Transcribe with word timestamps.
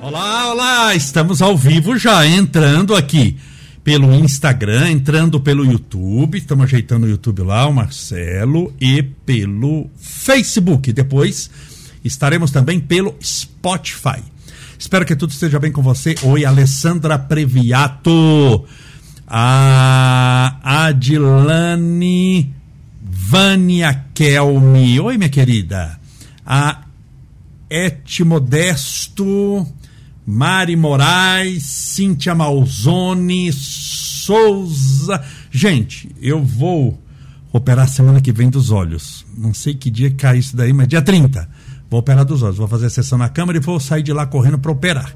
Olá, 0.00 0.52
olá, 0.52 0.94
estamos 0.94 1.40
ao 1.40 1.56
vivo 1.56 1.98
já, 1.98 2.26
entrando 2.26 2.94
aqui 2.94 3.36
pelo 3.82 4.12
Instagram, 4.12 4.90
entrando 4.90 5.40
pelo 5.40 5.64
YouTube, 5.64 6.36
estamos 6.36 6.64
ajeitando 6.64 7.06
o 7.06 7.08
YouTube 7.08 7.42
lá, 7.42 7.66
o 7.66 7.72
Marcelo, 7.72 8.74
e 8.80 9.02
pelo 9.02 9.88
Facebook. 9.98 10.92
Depois 10.92 11.50
estaremos 12.04 12.50
também 12.50 12.78
pelo 12.78 13.16
Spotify. 13.22 14.22
Espero 14.78 15.06
que 15.06 15.16
tudo 15.16 15.30
esteja 15.30 15.58
bem 15.58 15.72
com 15.72 15.82
você. 15.82 16.14
Oi, 16.22 16.44
Alessandra 16.44 17.18
Previato. 17.18 18.64
A 19.26 20.58
Adilane 20.62 22.54
Vânia 23.02 24.04
Kelmi. 24.14 25.00
Oi, 25.00 25.16
minha 25.16 25.30
querida. 25.30 25.98
A 26.44 26.82
Et 27.68 28.20
Modesto. 28.24 29.66
Mari 30.26 30.74
Moraes, 30.74 31.62
Cíntia 31.62 32.34
Malzone, 32.34 33.52
Souza. 33.52 35.22
Gente, 35.52 36.10
eu 36.20 36.42
vou 36.42 37.00
operar 37.52 37.88
semana 37.88 38.20
que 38.20 38.32
vem 38.32 38.50
dos 38.50 38.70
olhos. 38.70 39.24
Não 39.38 39.54
sei 39.54 39.74
que 39.74 39.88
dia 39.88 40.10
cai 40.10 40.38
isso 40.38 40.56
daí, 40.56 40.72
mas 40.72 40.88
dia 40.88 41.00
30. 41.00 41.48
Vou 41.88 42.00
operar 42.00 42.24
dos 42.24 42.42
olhos. 42.42 42.56
Vou 42.56 42.66
fazer 42.66 42.86
a 42.86 42.90
sessão 42.90 43.16
na 43.16 43.28
câmera 43.28 43.58
e 43.58 43.60
vou 43.60 43.78
sair 43.78 44.02
de 44.02 44.12
lá 44.12 44.26
correndo 44.26 44.58
para 44.58 44.72
operar. 44.72 45.14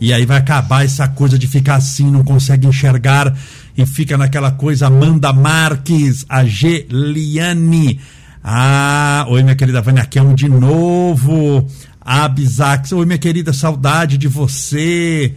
E 0.00 0.12
aí 0.12 0.24
vai 0.24 0.38
acabar 0.38 0.84
essa 0.84 1.06
coisa 1.08 1.38
de 1.38 1.46
ficar 1.46 1.76
assim, 1.76 2.10
não 2.10 2.24
consegue 2.24 2.66
enxergar 2.66 3.34
e 3.76 3.84
fica 3.84 4.16
naquela 4.16 4.50
coisa. 4.50 4.86
Amanda 4.86 5.32
Marques, 5.32 6.24
a 6.28 6.44
Geliane. 6.44 8.00
Ah, 8.42 9.26
oi, 9.28 9.42
minha 9.42 9.56
querida 9.56 9.82
Vânia 9.82 10.06
Kelmo 10.06 10.34
de 10.34 10.48
novo. 10.48 11.66
A 12.06 12.28
Bisax, 12.28 12.92
oi 12.92 13.04
minha 13.04 13.18
querida, 13.18 13.52
saudade 13.52 14.16
de 14.16 14.28
você. 14.28 15.34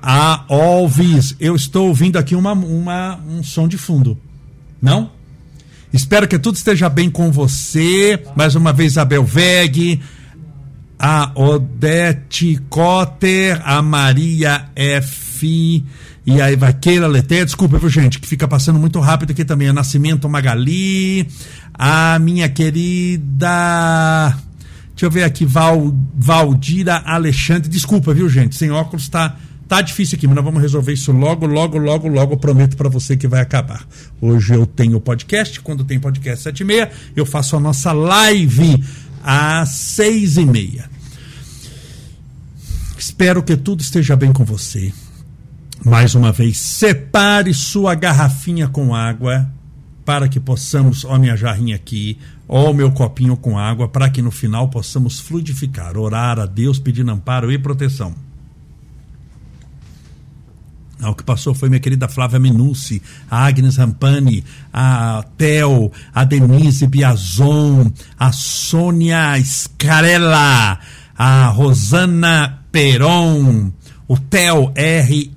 A 0.00 0.44
Olvis, 0.48 1.34
eu 1.40 1.56
estou 1.56 1.88
ouvindo 1.88 2.16
aqui 2.16 2.36
uma, 2.36 2.52
uma, 2.52 3.18
um 3.28 3.42
som 3.42 3.66
de 3.66 3.76
fundo. 3.76 4.16
Não? 4.80 5.10
Espero 5.92 6.28
que 6.28 6.38
tudo 6.38 6.54
esteja 6.54 6.88
bem 6.88 7.10
com 7.10 7.32
você. 7.32 8.22
Mais 8.36 8.54
uma 8.54 8.72
vez, 8.72 8.96
Abel 8.96 9.24
Veg, 9.24 10.00
a 10.96 11.32
Odete 11.34 12.62
Cotter, 12.70 13.60
a 13.64 13.82
Maria 13.82 14.66
F. 14.76 15.84
E 16.24 16.40
aí 16.40 16.54
vai 16.54 16.72
Keila 16.74 17.08
Leté, 17.08 17.44
desculpa, 17.44 17.76
viu, 17.76 17.88
gente, 17.88 18.20
que 18.20 18.28
fica 18.28 18.46
passando 18.46 18.78
muito 18.78 19.00
rápido 19.00 19.32
aqui 19.32 19.44
também. 19.44 19.66
A 19.66 19.72
Nascimento 19.72 20.28
Magali, 20.28 21.26
a 21.76 22.20
minha 22.20 22.48
querida. 22.48 24.32
Deixa 24.94 25.06
eu 25.06 25.10
ver 25.10 25.24
aqui, 25.24 25.44
Val, 25.44 25.92
Valdira 26.16 27.02
Alexandre. 27.04 27.68
Desculpa, 27.68 28.14
viu, 28.14 28.28
gente? 28.28 28.54
Sem 28.54 28.70
óculos 28.70 29.08
tá, 29.08 29.36
tá 29.66 29.80
difícil 29.80 30.16
aqui, 30.16 30.26
mas 30.28 30.36
nós 30.36 30.44
vamos 30.44 30.62
resolver 30.62 30.92
isso 30.92 31.10
logo, 31.10 31.46
logo, 31.46 31.76
logo, 31.76 32.06
logo. 32.06 32.36
Prometo 32.36 32.76
para 32.76 32.88
você 32.88 33.16
que 33.16 33.26
vai 33.26 33.40
acabar. 33.40 33.84
Hoje 34.20 34.54
eu 34.54 34.64
tenho 34.64 35.00
podcast. 35.00 35.60
Quando 35.60 35.82
tem 35.82 35.98
podcast 35.98 36.44
sete 36.44 36.60
e 36.60 36.64
meia, 36.64 36.92
eu 37.16 37.26
faço 37.26 37.56
a 37.56 37.60
nossa 37.60 37.92
live 37.92 38.84
às 39.24 39.70
seis 39.70 40.36
e 40.36 40.44
meia. 40.46 40.88
Espero 42.96 43.42
que 43.42 43.56
tudo 43.56 43.80
esteja 43.80 44.14
bem 44.14 44.32
com 44.32 44.44
você. 44.44 44.92
Mais 45.84 46.14
uma 46.14 46.30
vez, 46.30 46.56
separe 46.56 47.52
sua 47.52 47.96
garrafinha 47.96 48.68
com 48.68 48.94
água 48.94 49.50
para 50.04 50.28
que 50.28 50.38
possamos, 50.38 51.04
ó 51.04 51.18
minha 51.18 51.36
jarrinha 51.36 51.76
aqui, 51.76 52.18
ó 52.48 52.72
meu 52.72 52.90
copinho 52.92 53.36
com 53.36 53.58
água, 53.58 53.88
para 53.88 54.10
que 54.10 54.22
no 54.22 54.30
final 54.30 54.68
possamos 54.68 55.20
fluidificar, 55.20 55.96
orar 55.96 56.38
a 56.38 56.46
Deus 56.46 56.78
pedindo 56.78 57.10
amparo 57.10 57.50
e 57.50 57.58
proteção. 57.58 58.14
Ah, 61.00 61.10
o 61.10 61.14
que 61.14 61.22
passou 61.22 61.54
foi 61.54 61.68
minha 61.68 61.80
querida 61.80 62.08
Flávia 62.08 62.38
Menucci, 62.38 63.02
a 63.30 63.46
Agnes 63.46 63.76
Rampani, 63.76 64.44
a 64.72 65.24
Theo, 65.36 65.92
a 66.14 66.24
Denise 66.24 66.86
Biazon, 66.86 67.90
a 68.18 68.32
Sônia 68.32 69.34
Scarella, 69.44 70.78
a 71.16 71.48
Rosana 71.48 72.64
Peron, 72.70 73.72
o 74.08 74.16
Theo 74.16 74.72
R. 74.74 75.30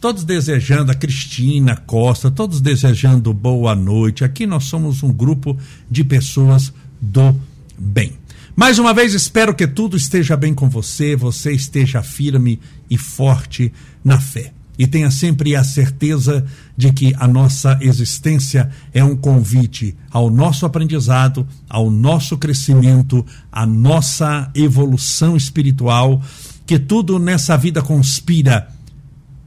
todos 0.00 0.24
desejando, 0.24 0.90
a 0.90 0.94
Cristina 0.94 1.76
Costa, 1.76 2.30
todos 2.30 2.60
desejando 2.60 3.34
boa 3.34 3.74
noite. 3.74 4.24
Aqui 4.24 4.46
nós 4.46 4.64
somos 4.64 5.02
um 5.02 5.12
grupo 5.12 5.58
de 5.90 6.02
pessoas 6.02 6.72
do 6.98 7.38
bem. 7.78 8.14
Mais 8.56 8.78
uma 8.78 8.94
vez, 8.94 9.12
espero 9.12 9.54
que 9.54 9.66
tudo 9.66 9.98
esteja 9.98 10.36
bem 10.36 10.54
com 10.54 10.70
você, 10.70 11.14
você 11.14 11.52
esteja 11.52 12.02
firme 12.02 12.58
e 12.88 12.96
forte 12.96 13.72
na 14.02 14.18
fé. 14.18 14.52
E 14.78 14.86
tenha 14.86 15.10
sempre 15.10 15.54
a 15.54 15.62
certeza 15.62 16.46
de 16.74 16.90
que 16.90 17.14
a 17.18 17.28
nossa 17.28 17.78
existência 17.82 18.70
é 18.94 19.04
um 19.04 19.14
convite 19.14 19.94
ao 20.10 20.30
nosso 20.30 20.64
aprendizado, 20.64 21.46
ao 21.68 21.90
nosso 21.90 22.38
crescimento, 22.38 23.24
à 23.52 23.66
nossa 23.66 24.50
evolução 24.54 25.36
espiritual, 25.36 26.22
que 26.66 26.78
tudo 26.78 27.18
nessa 27.18 27.58
vida 27.58 27.82
conspira 27.82 28.68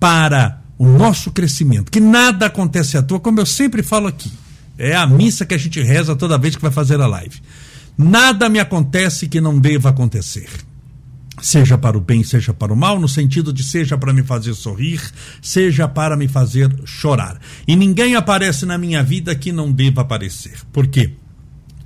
para 0.04 0.62
o 0.78 0.86
nosso 0.86 1.32
crescimento, 1.32 1.90
que 1.90 2.02
nada 2.02 2.48
acontece 2.48 2.98
à 2.98 3.02
toa, 3.02 3.22
como 3.22 3.40
eu 3.40 3.46
sempre 3.46 3.82
falo 3.82 4.06
aqui. 4.08 4.30
É 4.78 4.94
a 4.94 5.08
missa 5.08 5.46
que 5.46 5.54
a 5.54 5.58
gente 5.58 5.82
reza 5.82 6.14
toda 6.14 6.38
vez 6.38 6.58
que 6.58 6.62
vai 6.62 6.72
fazer 6.72 7.00
a 7.00 7.08
live. 7.08 7.42
Nada 7.98 8.50
me 8.50 8.60
acontece 8.60 9.30
que 9.30 9.40
não 9.40 9.58
deva 9.58 9.92
acontecer. 9.92 10.50
Seja 11.42 11.78
para 11.78 11.98
o 11.98 12.02
bem, 12.02 12.22
seja 12.22 12.54
para 12.54 12.74
o 12.74 12.76
mal, 12.76 13.00
no 13.00 13.08
sentido 13.08 13.54
de 13.54 13.64
seja 13.64 13.98
para 13.98 14.12
me 14.12 14.24
fazer 14.24 14.54
sorrir, 14.56 15.00
seja 15.42 15.88
para 15.88 16.18
me 16.18 16.28
fazer 16.28 16.70
chorar. 16.84 17.40
E 17.66 17.74
ninguém 17.74 18.18
aparece 18.18 18.66
na 18.66 18.78
minha 18.78 19.02
vida 19.02 19.34
que 19.34 19.54
não 19.54 19.72
deva 19.72 20.02
aparecer. 20.02 20.58
Por 20.74 20.88
quê? 20.88 21.14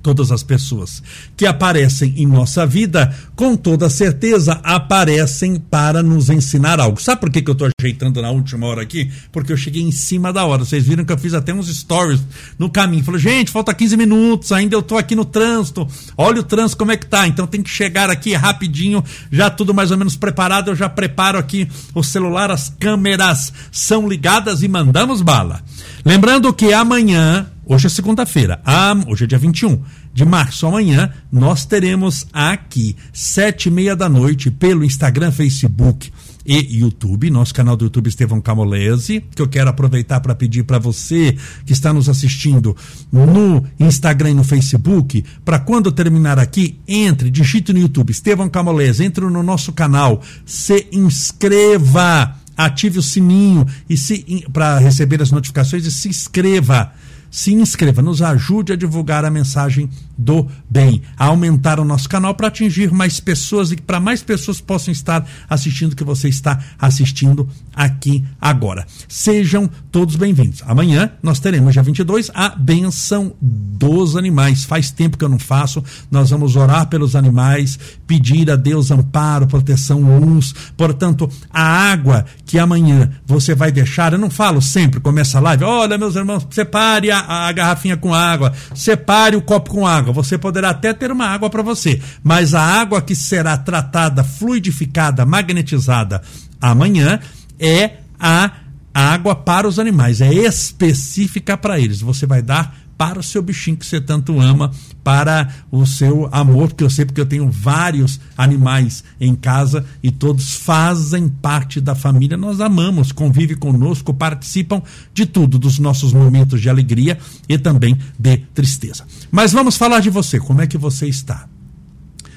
Todas 0.02 0.30
as 0.30 0.42
pessoas 0.42 1.02
que 1.36 1.46
aparecem 1.46 2.14
em 2.16 2.26
nossa 2.26 2.66
vida, 2.66 3.14
com 3.34 3.56
toda 3.56 3.90
certeza 3.90 4.60
aparecem 4.62 5.56
para 5.56 6.02
nos 6.02 6.30
ensinar 6.30 6.80
algo. 6.80 7.00
Sabe 7.00 7.20
por 7.20 7.30
que, 7.30 7.42
que 7.42 7.50
eu 7.50 7.52
estou 7.52 7.68
ajeitando 7.80 8.22
na 8.22 8.30
última 8.30 8.66
hora 8.66 8.82
aqui? 8.82 9.10
Porque 9.32 9.52
eu 9.52 9.56
cheguei 9.56 9.82
em 9.82 9.92
cima 9.92 10.32
da 10.32 10.44
hora. 10.44 10.64
Vocês 10.64 10.84
viram 10.84 11.04
que 11.04 11.12
eu 11.12 11.18
fiz 11.18 11.34
até 11.34 11.52
uns 11.52 11.68
stories 11.68 12.20
no 12.58 12.70
caminho. 12.70 13.04
Falei, 13.04 13.20
gente, 13.20 13.50
falta 13.50 13.74
15 13.74 13.96
minutos, 13.96 14.52
ainda 14.52 14.74
eu 14.74 14.80
estou 14.80 14.98
aqui 14.98 15.14
no 15.14 15.24
trânsito. 15.24 15.86
Olha 16.16 16.40
o 16.40 16.44
trânsito 16.44 16.78
como 16.78 16.92
é 16.92 16.96
que 16.96 17.06
tá. 17.06 17.26
Então 17.26 17.46
tem 17.46 17.62
que 17.62 17.70
chegar 17.70 18.10
aqui 18.10 18.34
rapidinho, 18.34 19.04
já 19.30 19.50
tudo 19.50 19.74
mais 19.74 19.90
ou 19.90 19.98
menos 19.98 20.16
preparado. 20.16 20.70
Eu 20.70 20.76
já 20.76 20.88
preparo 20.88 21.38
aqui 21.38 21.68
o 21.94 22.02
celular, 22.02 22.50
as 22.50 22.68
câmeras 22.68 23.52
são 23.70 24.08
ligadas 24.08 24.62
e 24.62 24.68
mandamos 24.68 25.22
bala. 25.22 25.62
Lembrando 26.04 26.52
que 26.52 26.72
amanhã 26.72 27.46
Hoje 27.70 27.86
é 27.86 27.90
segunda-feira, 27.90 28.62
ah, 28.64 28.94
hoje 29.06 29.24
é 29.24 29.26
dia 29.26 29.36
21 29.36 29.82
de 30.14 30.24
março. 30.24 30.66
Amanhã 30.66 31.12
nós 31.30 31.66
teremos 31.66 32.26
aqui, 32.32 32.96
sete 33.12 33.66
e 33.66 33.70
meia 33.70 33.94
da 33.94 34.08
noite, 34.08 34.50
pelo 34.50 34.82
Instagram, 34.82 35.30
Facebook 35.30 36.10
e 36.46 36.78
YouTube, 36.78 37.28
nosso 37.28 37.52
canal 37.52 37.76
do 37.76 37.84
YouTube 37.84 38.08
Estevão 38.08 38.40
Camolese, 38.40 39.22
que 39.36 39.42
eu 39.42 39.46
quero 39.46 39.68
aproveitar 39.68 40.18
para 40.20 40.34
pedir 40.34 40.62
para 40.62 40.78
você 40.78 41.36
que 41.66 41.74
está 41.74 41.92
nos 41.92 42.08
assistindo 42.08 42.74
no 43.12 43.62
Instagram 43.78 44.30
e 44.30 44.34
no 44.34 44.44
Facebook, 44.44 45.22
para 45.44 45.58
quando 45.58 45.92
terminar 45.92 46.38
aqui, 46.38 46.80
entre, 46.88 47.30
digite 47.30 47.70
no 47.74 47.80
YouTube 47.80 48.12
Estevão 48.12 48.48
Camolese, 48.48 49.04
entre 49.04 49.26
no 49.26 49.42
nosso 49.42 49.74
canal, 49.74 50.22
se 50.46 50.86
inscreva, 50.90 52.34
ative 52.56 52.98
o 52.98 53.02
sininho 53.02 53.66
e 53.90 53.94
se 53.94 54.46
para 54.54 54.78
receber 54.78 55.20
as 55.20 55.30
notificações 55.30 55.84
e 55.84 55.92
se 55.92 56.08
inscreva 56.08 56.94
se 57.30 57.52
inscreva, 57.52 58.02
nos 58.02 58.22
ajude 58.22 58.72
a 58.72 58.76
divulgar 58.76 59.24
a 59.24 59.30
mensagem 59.30 59.88
do 60.16 60.46
bem, 60.68 61.02
a 61.16 61.26
aumentar 61.26 61.78
o 61.78 61.84
nosso 61.84 62.08
canal 62.08 62.34
para 62.34 62.48
atingir 62.48 62.90
mais 62.90 63.20
pessoas 63.20 63.70
e 63.70 63.76
que 63.76 63.82
para 63.82 64.00
mais 64.00 64.22
pessoas 64.22 64.60
possam 64.60 64.90
estar 64.90 65.26
assistindo 65.48 65.92
o 65.92 65.96
que 65.96 66.04
você 66.04 66.28
está 66.28 66.58
assistindo 66.78 67.48
aqui 67.74 68.24
agora. 68.40 68.86
Sejam 69.08 69.70
todos 69.92 70.16
bem-vindos. 70.16 70.62
Amanhã 70.66 71.12
nós 71.22 71.38
teremos, 71.38 71.72
dia 71.72 71.82
22, 71.82 72.30
a 72.34 72.48
benção 72.50 73.32
dos 73.40 74.16
animais. 74.16 74.64
Faz 74.64 74.90
tempo 74.90 75.16
que 75.16 75.24
eu 75.24 75.28
não 75.28 75.38
faço. 75.38 75.82
Nós 76.10 76.30
vamos 76.30 76.56
orar 76.56 76.86
pelos 76.86 77.14
animais, 77.14 77.78
pedir 78.06 78.50
a 78.50 78.56
Deus 78.56 78.90
amparo, 78.90 79.46
proteção, 79.46 80.18
luz. 80.18 80.54
Portanto, 80.76 81.30
a 81.50 81.62
água 81.62 82.24
que 82.44 82.58
amanhã 82.58 83.10
você 83.26 83.54
vai 83.54 83.70
deixar, 83.70 84.12
eu 84.12 84.18
não 84.18 84.30
falo 84.30 84.60
sempre, 84.60 85.00
começa 85.00 85.38
a 85.38 85.40
live, 85.40 85.64
olha, 85.64 85.98
meus 85.98 86.16
irmãos, 86.16 86.46
separe 86.50 87.10
a, 87.10 87.17
a 87.20 87.52
garrafinha 87.52 87.96
com 87.96 88.14
água, 88.14 88.52
separe 88.74 89.36
o 89.36 89.42
copo 89.42 89.70
com 89.70 89.86
água. 89.86 90.12
Você 90.12 90.36
poderá 90.38 90.70
até 90.70 90.92
ter 90.92 91.10
uma 91.10 91.26
água 91.26 91.50
para 91.50 91.62
você, 91.62 92.00
mas 92.22 92.54
a 92.54 92.62
água 92.62 93.02
que 93.02 93.14
será 93.14 93.56
tratada, 93.56 94.22
fluidificada, 94.24 95.24
magnetizada 95.24 96.22
amanhã 96.60 97.20
é 97.58 97.92
a 98.18 98.50
água 98.92 99.34
para 99.34 99.68
os 99.68 99.78
animais, 99.78 100.20
é 100.20 100.32
específica 100.32 101.56
para 101.56 101.78
eles. 101.78 102.00
Você 102.00 102.26
vai 102.26 102.42
dar 102.42 102.76
para 102.98 103.20
o 103.20 103.22
seu 103.22 103.40
bichinho 103.40 103.76
que 103.76 103.86
você 103.86 104.00
tanto 104.00 104.40
ama, 104.40 104.72
para 105.04 105.48
o 105.70 105.86
seu 105.86 106.28
amor, 106.32 106.68
porque 106.68 106.82
eu 106.82 106.90
sei 106.90 107.04
porque 107.04 107.20
eu 107.20 107.26
tenho 107.26 107.48
vários 107.48 108.20
animais 108.36 109.04
em 109.20 109.36
casa 109.36 109.86
e 110.02 110.10
todos 110.10 110.54
fazem 110.54 111.28
parte 111.28 111.80
da 111.80 111.94
família. 111.94 112.36
Nós 112.36 112.60
amamos, 112.60 113.12
convivem 113.12 113.56
conosco, 113.56 114.12
participam 114.12 114.82
de 115.14 115.24
tudo, 115.24 115.60
dos 115.60 115.78
nossos 115.78 116.12
momentos 116.12 116.60
de 116.60 116.68
alegria 116.68 117.16
e 117.48 117.56
também 117.56 117.96
de 118.18 118.38
tristeza. 118.52 119.06
Mas 119.30 119.52
vamos 119.52 119.76
falar 119.76 120.00
de 120.00 120.10
você, 120.10 120.40
como 120.40 120.60
é 120.60 120.66
que 120.66 120.76
você 120.76 121.06
está? 121.06 121.48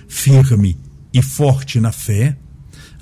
Firme 0.07 0.77
e 1.11 1.23
forte 1.23 1.79
na 1.79 1.91
fé? 1.91 2.37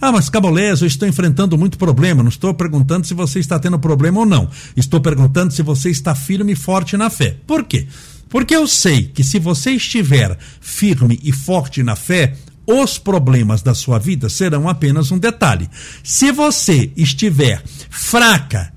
Ah, 0.01 0.11
mas 0.11 0.29
Cabolés, 0.29 0.81
eu 0.81 0.87
estou 0.87 1.07
enfrentando 1.07 1.57
muito 1.57 1.77
problema. 1.77 2.23
Não 2.23 2.29
estou 2.29 2.53
perguntando 2.53 3.05
se 3.05 3.13
você 3.13 3.39
está 3.39 3.59
tendo 3.59 3.77
problema 3.77 4.21
ou 4.21 4.25
não. 4.25 4.49
Estou 4.75 5.01
perguntando 5.01 5.53
se 5.53 5.61
você 5.61 5.89
está 5.89 6.15
firme 6.15 6.53
e 6.53 6.55
forte 6.55 6.95
na 6.95 7.09
fé. 7.09 7.37
Por 7.45 7.65
quê? 7.65 7.87
Porque 8.29 8.55
eu 8.55 8.67
sei 8.67 9.07
que 9.07 9.23
se 9.23 9.39
você 9.39 9.71
estiver 9.71 10.37
firme 10.61 11.19
e 11.23 11.31
forte 11.31 11.83
na 11.83 11.95
fé, 11.95 12.35
os 12.65 12.99
problemas 12.99 13.61
da 13.63 13.73
sua 13.73 13.97
vida 13.97 14.29
serão 14.29 14.69
apenas 14.69 15.11
um 15.11 15.17
detalhe. 15.17 15.67
Se 16.03 16.31
você 16.31 16.91
estiver 16.95 17.61
fraca, 17.89 18.71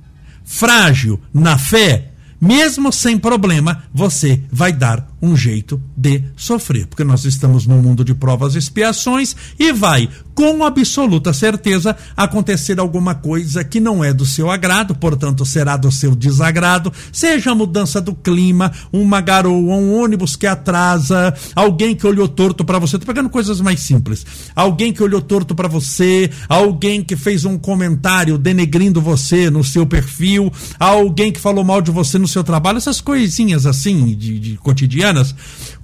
frágil 0.45 1.21
na 1.33 1.59
fé, 1.59 2.13
mesmo 2.41 2.91
sem 2.91 3.19
problema, 3.19 3.85
você 3.93 4.43
vai 4.51 4.73
dar 4.73 5.12
um 5.23 5.37
jeito 5.37 5.81
de 5.97 6.25
sofrer, 6.37 6.87
porque 6.89 7.05
nós 7.05 7.25
estamos 7.25 7.65
num 7.65 7.81
mundo 7.81 8.05
de 8.05 8.13
provas 8.13 8.57
e 8.57 8.59
expiações 8.59 9.37
e 9.57 9.73
vai, 9.73 10.09
com 10.35 10.65
absoluta 10.65 11.33
certeza, 11.33 11.97
acontecer 12.17 12.81
alguma 12.81 13.15
coisa 13.15 13.63
que 13.63 13.79
não 13.79 14.03
é 14.03 14.13
do 14.13 14.27
seu 14.27 14.51
agrado, 14.51 14.97
portanto, 14.97 15.47
será 15.47 15.77
do 15.77 15.93
seu 15.93 16.17
desagrado, 16.17 16.93
seja 17.13 17.53
a 17.53 17.55
mudança 17.55 18.01
do 18.01 18.15
clima, 18.15 18.73
uma 18.93 19.21
garoa, 19.21 19.77
um 19.77 20.03
ônibus 20.03 20.35
que 20.35 20.47
atrasa, 20.47 21.33
alguém 21.55 21.95
que 21.95 22.07
olhou 22.07 22.27
torto 22.27 22.65
para 22.65 22.81
você, 22.81 22.99
tô 22.99 23.07
pegando 23.07 23.31
coisas 23.31 23.61
mais 23.61 23.81
simples. 23.81 24.27
Alguém 24.57 24.93
que 24.93 25.03
olhou 25.03 25.21
torto 25.21 25.55
para 25.55 25.69
você, 25.69 26.31
alguém 26.49 27.03
que 27.03 27.15
fez 27.15 27.45
um 27.45 27.57
comentário 27.57 28.37
denegrindo 28.37 29.01
você 29.01 29.51
no 29.51 29.63
seu 29.63 29.87
perfil, 29.87 30.53
alguém 30.81 31.31
que 31.31 31.39
falou 31.39 31.63
mal 31.63 31.81
de 31.81 31.93
você 31.93 32.19
no 32.19 32.27
seu 32.27 32.43
trabalho, 32.43 32.79
essas 32.79 33.01
coisinhas 33.01 33.67
assim 33.67 34.17
de, 34.17 34.39
de 34.39 34.57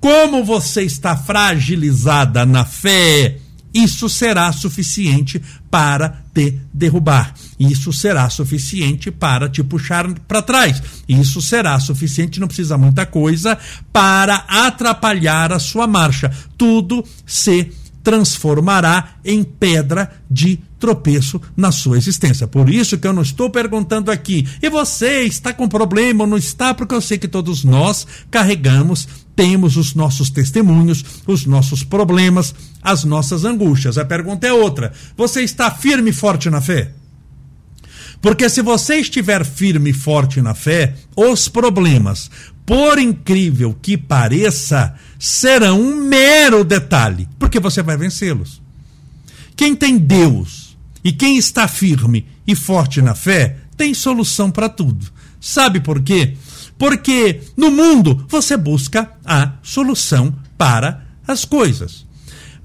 como 0.01 0.45
você 0.45 0.83
está 0.83 1.17
fragilizada 1.17 2.47
na 2.47 2.65
fé, 2.65 3.39
isso 3.73 4.09
será 4.09 4.51
suficiente 4.53 5.41
para 5.71 6.23
te 6.35 6.59
derrubar. 6.73 7.35
Isso 7.61 7.93
será 7.93 8.29
suficiente 8.31 9.11
para 9.11 9.49
te 9.49 9.63
puxar 9.63 10.09
para 10.27 10.41
trás. 10.41 10.83
Isso 11.09 11.43
será 11.43 11.79
suficiente, 11.79 12.41
não 12.41 12.47
precisa 12.47 12.79
muita 12.79 13.05
coisa, 13.05 13.59
para 13.93 14.37
atrapalhar 14.49 15.53
a 15.53 15.59
sua 15.59 15.87
marcha. 15.87 16.31
Tudo 16.57 17.05
se 17.27 17.71
transformará 18.09 19.17
em 19.23 19.45
pedra 19.45 20.11
de 20.31 20.59
tropeço 20.79 21.39
na 21.55 21.71
sua 21.71 21.99
existência. 21.99 22.47
Por 22.47 22.71
isso 22.71 22.97
que 22.97 23.07
eu 23.07 23.13
não 23.13 23.21
estou 23.21 23.51
perguntando 23.51 24.11
aqui, 24.11 24.49
e 24.63 24.71
você 24.71 25.25
está 25.25 25.53
com 25.53 25.69
problema 25.69 26.25
ou 26.25 26.31
não 26.31 26.39
está? 26.39 26.73
Porque 26.73 26.95
eu 26.95 27.03
sei 27.03 27.19
que 27.19 27.29
todos 27.29 27.65
nós 27.65 28.07
carregamos, 28.31 29.07
temos 29.37 29.77
os 29.77 29.95
nossos 29.95 30.31
testemunhos, 30.31 31.05
os 31.27 31.45
nossos 31.45 31.83
problemas, 31.83 32.55
as 32.83 33.05
nossas 33.05 33.45
angústias. 33.45 33.99
A 33.99 34.07
pergunta 34.07 34.47
é 34.47 34.53
outra: 34.55 34.91
você 35.15 35.43
está 35.43 35.71
firme 35.71 36.09
e 36.09 36.15
forte 36.15 36.49
na 36.49 36.63
fé? 36.63 36.93
Porque 38.23 38.49
se 38.49 38.63
você 38.63 38.97
estiver 38.97 39.45
firme 39.45 39.91
e 39.91 39.93
forte 39.93 40.41
na 40.41 40.55
fé, 40.55 40.95
os 41.15 41.47
problemas, 41.47 42.31
por 42.69 42.99
incrível 42.99 43.75
que 43.81 43.97
pareça, 43.97 44.95
serão 45.19 45.81
um 45.81 45.97
mero 45.97 46.63
detalhe, 46.63 47.27
porque 47.39 47.59
você 47.59 47.83
vai 47.83 47.97
vencê-los. 47.97 48.61
Quem 49.57 49.75
tem 49.75 49.97
Deus 49.97 50.77
e 51.03 51.11
quem 51.11 51.39
está 51.39 51.67
firme 51.67 52.27
e 52.47 52.55
forte 52.55 53.01
na 53.01 53.15
fé, 53.15 53.57
tem 53.75 53.95
solução 53.95 54.51
para 54.51 54.69
tudo. 54.69 55.07
Sabe 55.41 55.81
por 55.81 56.03
quê? 56.03 56.37
Porque 56.77 57.41
no 57.57 57.71
mundo 57.71 58.27
você 58.29 58.55
busca 58.55 59.13
a 59.25 59.55
solução 59.63 60.35
para 60.59 61.07
as 61.27 61.47
coisas. 61.47 62.05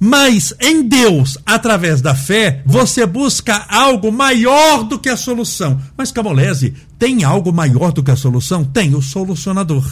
Mas 0.06 0.54
em 0.60 0.84
Deus, 0.84 1.38
através 1.46 2.02
da 2.02 2.14
fé, 2.14 2.62
você 2.66 3.06
busca 3.06 3.66
algo 3.70 4.12
maior 4.12 4.84
do 4.84 5.00
que 5.00 5.08
a 5.08 5.16
solução. 5.16 5.82
Mas 5.96 6.12
Camolese, 6.12 6.74
tem 7.00 7.24
algo 7.24 7.54
maior 7.54 7.94
do 7.94 8.04
que 8.04 8.12
a 8.12 8.16
solução? 8.18 8.66
Tem 8.66 8.94
o 8.96 9.02
solucionador. 9.02 9.90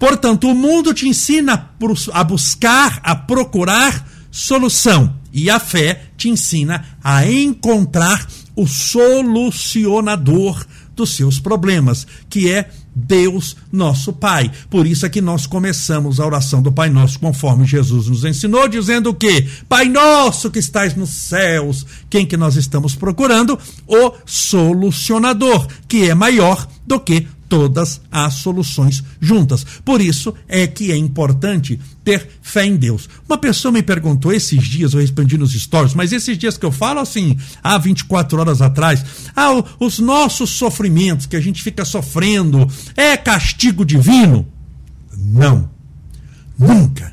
Portanto, 0.00 0.50
o 0.50 0.54
mundo 0.54 0.92
te 0.92 1.06
ensina 1.06 1.70
a 2.12 2.24
buscar, 2.24 2.98
a 3.04 3.14
procurar 3.14 4.04
solução. 4.32 5.14
E 5.32 5.48
a 5.48 5.60
fé 5.60 6.06
te 6.16 6.28
ensina 6.28 6.84
a 7.00 7.24
encontrar 7.24 8.26
o 8.56 8.66
solucionador 8.66 10.66
dos 10.96 11.14
seus 11.14 11.38
problemas, 11.38 12.04
que 12.28 12.50
é 12.50 12.68
Deus 12.94 13.56
nosso 13.72 14.12
Pai. 14.12 14.50
Por 14.68 14.86
isso 14.86 15.06
é 15.06 15.08
que 15.08 15.20
nós 15.20 15.46
começamos 15.46 16.20
a 16.20 16.26
oração 16.26 16.62
do 16.62 16.72
Pai 16.72 16.90
Nosso 16.90 17.18
conforme 17.18 17.64
Jesus 17.64 18.08
nos 18.08 18.24
ensinou, 18.24 18.68
dizendo 18.68 19.14
que 19.14 19.46
Pai 19.68 19.88
Nosso 19.88 20.50
que 20.50 20.58
estais 20.58 20.94
nos 20.94 21.10
céus, 21.10 21.86
quem 22.08 22.26
que 22.26 22.36
nós 22.36 22.56
estamos 22.56 22.94
procurando? 22.94 23.58
O 23.86 24.12
solucionador, 24.26 25.66
que 25.88 26.08
é 26.08 26.14
maior 26.14 26.66
do 26.86 27.00
que 27.00 27.26
todas 27.50 28.00
as 28.10 28.34
soluções 28.34 29.02
juntas. 29.20 29.66
Por 29.84 30.00
isso 30.00 30.32
é 30.48 30.68
que 30.68 30.92
é 30.92 30.96
importante 30.96 31.78
ter 32.04 32.26
fé 32.40 32.64
em 32.64 32.76
Deus. 32.76 33.08
Uma 33.28 33.36
pessoa 33.36 33.72
me 33.72 33.82
perguntou 33.82 34.32
esses 34.32 34.62
dias, 34.62 34.94
eu 34.94 35.00
respondi 35.00 35.36
nos 35.36 35.52
stories, 35.52 35.92
mas 35.92 36.12
esses 36.12 36.38
dias 36.38 36.56
que 36.56 36.64
eu 36.64 36.70
falo 36.70 37.00
assim, 37.00 37.36
há 37.62 37.76
24 37.76 38.38
horas 38.38 38.62
atrás, 38.62 39.04
ah, 39.34 39.50
os 39.80 39.98
nossos 39.98 40.50
sofrimentos 40.50 41.26
que 41.26 41.36
a 41.36 41.40
gente 41.40 41.62
fica 41.62 41.84
sofrendo 41.84 42.66
é 42.96 43.16
castigo 43.16 43.84
divino? 43.84 44.46
Não. 45.18 45.68
Nunca. 46.56 47.12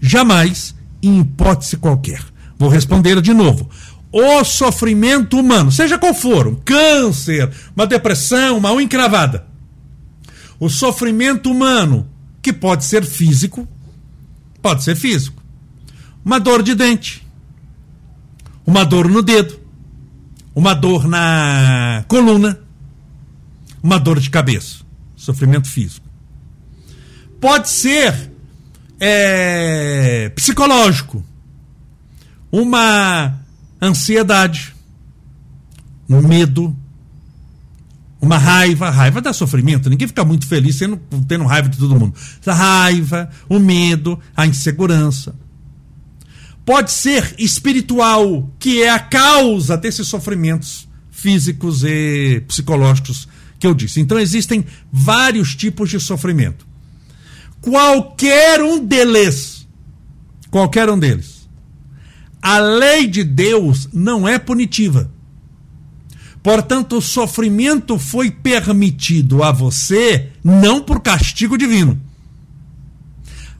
Jamais, 0.00 0.74
em 1.00 1.20
hipótese 1.20 1.76
qualquer. 1.76 2.22
Vou 2.58 2.68
responder 2.68 3.20
de 3.22 3.32
novo 3.32 3.70
o 4.12 4.42
sofrimento 4.44 5.38
humano, 5.38 5.70
seja 5.70 5.98
qual 5.98 6.14
for, 6.14 6.46
um 6.46 6.54
câncer, 6.54 7.50
uma 7.74 7.86
depressão, 7.86 8.56
uma 8.56 8.72
unha 8.72 8.84
encravada, 8.84 9.44
o 10.58 10.68
sofrimento 10.68 11.50
humano, 11.50 12.08
que 12.40 12.52
pode 12.52 12.84
ser 12.84 13.04
físico, 13.04 13.68
pode 14.62 14.82
ser 14.82 14.96
físico. 14.96 15.42
Uma 16.24 16.40
dor 16.40 16.62
de 16.62 16.74
dente, 16.74 17.26
uma 18.66 18.84
dor 18.84 19.08
no 19.08 19.22
dedo, 19.22 19.60
uma 20.54 20.74
dor 20.74 21.06
na 21.06 22.04
coluna, 22.08 22.58
uma 23.82 23.98
dor 23.98 24.18
de 24.18 24.30
cabeça, 24.30 24.78
sofrimento 25.14 25.68
físico. 25.68 26.06
Pode 27.40 27.68
ser 27.68 28.32
é, 28.98 30.30
psicológico, 30.30 31.24
uma 32.50 33.38
ansiedade, 33.80 34.74
um 36.08 36.20
medo, 36.26 36.76
uma 38.20 38.38
raiva, 38.38 38.90
raiva 38.90 39.20
dá 39.20 39.32
sofrimento, 39.32 39.90
ninguém 39.90 40.08
fica 40.08 40.24
muito 40.24 40.46
feliz 40.46 40.76
sendo, 40.76 40.96
tendo 41.28 41.44
raiva 41.44 41.68
de 41.68 41.78
todo 41.78 41.98
mundo. 41.98 42.14
A 42.46 42.54
raiva, 42.54 43.30
o 43.48 43.58
medo, 43.58 44.18
a 44.34 44.46
insegurança. 44.46 45.34
Pode 46.64 46.90
ser 46.90 47.34
espiritual, 47.38 48.50
que 48.58 48.82
é 48.82 48.90
a 48.90 48.98
causa 48.98 49.76
desses 49.76 50.08
sofrimentos 50.08 50.88
físicos 51.10 51.84
e 51.84 52.42
psicológicos 52.48 53.28
que 53.58 53.66
eu 53.66 53.74
disse. 53.74 54.00
Então 54.00 54.18
existem 54.18 54.64
vários 54.90 55.54
tipos 55.54 55.90
de 55.90 56.00
sofrimento. 56.00 56.66
Qualquer 57.60 58.62
um 58.62 58.84
deles, 58.84 59.66
qualquer 60.50 60.88
um 60.88 60.98
deles, 60.98 61.48
a 62.40 62.58
lei 62.58 63.06
de 63.06 63.24
Deus 63.24 63.88
não 63.92 64.26
é 64.26 64.38
punitiva. 64.38 65.10
Portanto, 66.46 66.98
o 66.98 67.02
sofrimento 67.02 67.98
foi 67.98 68.30
permitido 68.30 69.42
a 69.42 69.50
você 69.50 70.28
não 70.44 70.80
por 70.80 71.00
castigo 71.00 71.58
divino. 71.58 72.00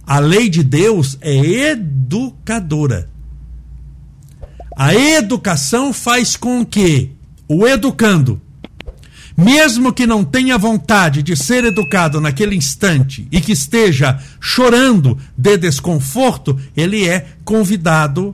A 0.07 0.21
lei 0.21 0.49
de 0.49 0.63
Deus 0.63 1.19
é 1.21 1.35
educadora. 1.73 3.11
A 4.77 4.95
educação 4.95 5.93
faz 5.93 6.37
com 6.37 6.65
que 6.65 7.11
o 7.49 7.67
educando, 7.67 8.41
mesmo 9.37 9.93
que 9.93 10.07
não 10.07 10.25
tenha 10.25 10.57
vontade 10.57 11.25
de 11.25 11.35
ser 11.35 11.65
educado 11.65 12.21
naquele 12.21 12.55
instante 12.55 13.27
e 13.33 13.41
que 13.41 13.51
esteja 13.51 14.17
chorando 14.41 15.19
de 15.37 15.57
desconforto, 15.57 16.57
ele 16.77 17.05
é 17.05 17.35
convidado 17.45 18.33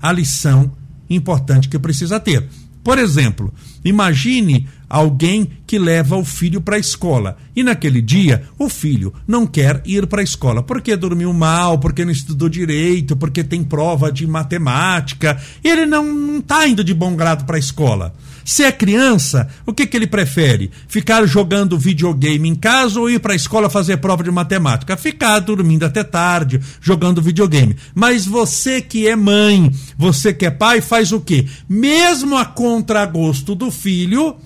à 0.00 0.10
lição 0.10 0.72
importante 1.10 1.68
que 1.68 1.78
precisa 1.78 2.18
ter. 2.18 2.48
Por 2.82 2.98
exemplo, 2.98 3.52
imagine 3.84 4.66
alguém 4.90 5.48
que 5.68 5.78
leva 5.78 6.16
o 6.16 6.24
filho 6.24 6.60
para 6.60 6.74
a 6.74 6.80
escola. 6.80 7.36
E 7.54 7.62
naquele 7.62 8.02
dia, 8.02 8.42
o 8.58 8.68
filho 8.68 9.14
não 9.26 9.46
quer 9.46 9.80
ir 9.86 10.08
para 10.08 10.20
a 10.20 10.24
escola 10.24 10.64
porque 10.64 10.96
dormiu 10.96 11.32
mal, 11.32 11.78
porque 11.78 12.04
não 12.04 12.10
estudou 12.10 12.48
direito, 12.48 13.16
porque 13.16 13.44
tem 13.44 13.62
prova 13.62 14.10
de 14.10 14.26
matemática. 14.26 15.40
Ele 15.62 15.86
não 15.86 16.38
está 16.38 16.66
indo 16.66 16.82
de 16.82 16.92
bom 16.92 17.14
grado 17.14 17.44
para 17.44 17.54
a 17.54 17.60
escola. 17.60 18.12
Se 18.44 18.64
é 18.64 18.72
criança, 18.72 19.48
o 19.64 19.72
que, 19.72 19.86
que 19.86 19.96
ele 19.96 20.08
prefere? 20.08 20.72
Ficar 20.88 21.24
jogando 21.24 21.78
videogame 21.78 22.48
em 22.48 22.54
casa 22.56 22.98
ou 22.98 23.08
ir 23.08 23.20
para 23.20 23.32
a 23.32 23.36
escola 23.36 23.70
fazer 23.70 23.98
prova 23.98 24.24
de 24.24 24.30
matemática? 24.32 24.96
Ficar 24.96 25.38
dormindo 25.38 25.84
até 25.84 26.02
tarde, 26.02 26.60
jogando 26.80 27.22
videogame. 27.22 27.76
Mas 27.94 28.26
você 28.26 28.80
que 28.80 29.06
é 29.06 29.14
mãe, 29.14 29.70
você 29.96 30.32
que 30.32 30.46
é 30.46 30.50
pai, 30.50 30.80
faz 30.80 31.12
o 31.12 31.20
quê? 31.20 31.46
Mesmo 31.68 32.36
a 32.36 32.44
contragosto 32.44 33.54
do 33.54 33.70
filho, 33.70 34.36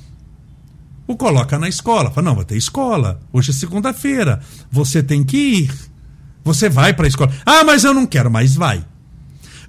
o 1.06 1.16
coloca 1.16 1.58
na 1.58 1.68
escola. 1.68 2.10
Fala, 2.10 2.26
não, 2.26 2.36
vai 2.36 2.44
ter 2.44 2.56
escola. 2.56 3.20
Hoje 3.32 3.50
é 3.50 3.54
segunda-feira. 3.54 4.40
Você 4.70 5.02
tem 5.02 5.22
que 5.24 5.36
ir. 5.36 5.74
Você 6.42 6.68
vai 6.68 6.92
para 6.92 7.06
a 7.06 7.08
escola. 7.08 7.32
Ah, 7.44 7.64
mas 7.64 7.84
eu 7.84 7.94
não 7.94 8.06
quero, 8.06 8.30
mas 8.30 8.54
vai. 8.54 8.84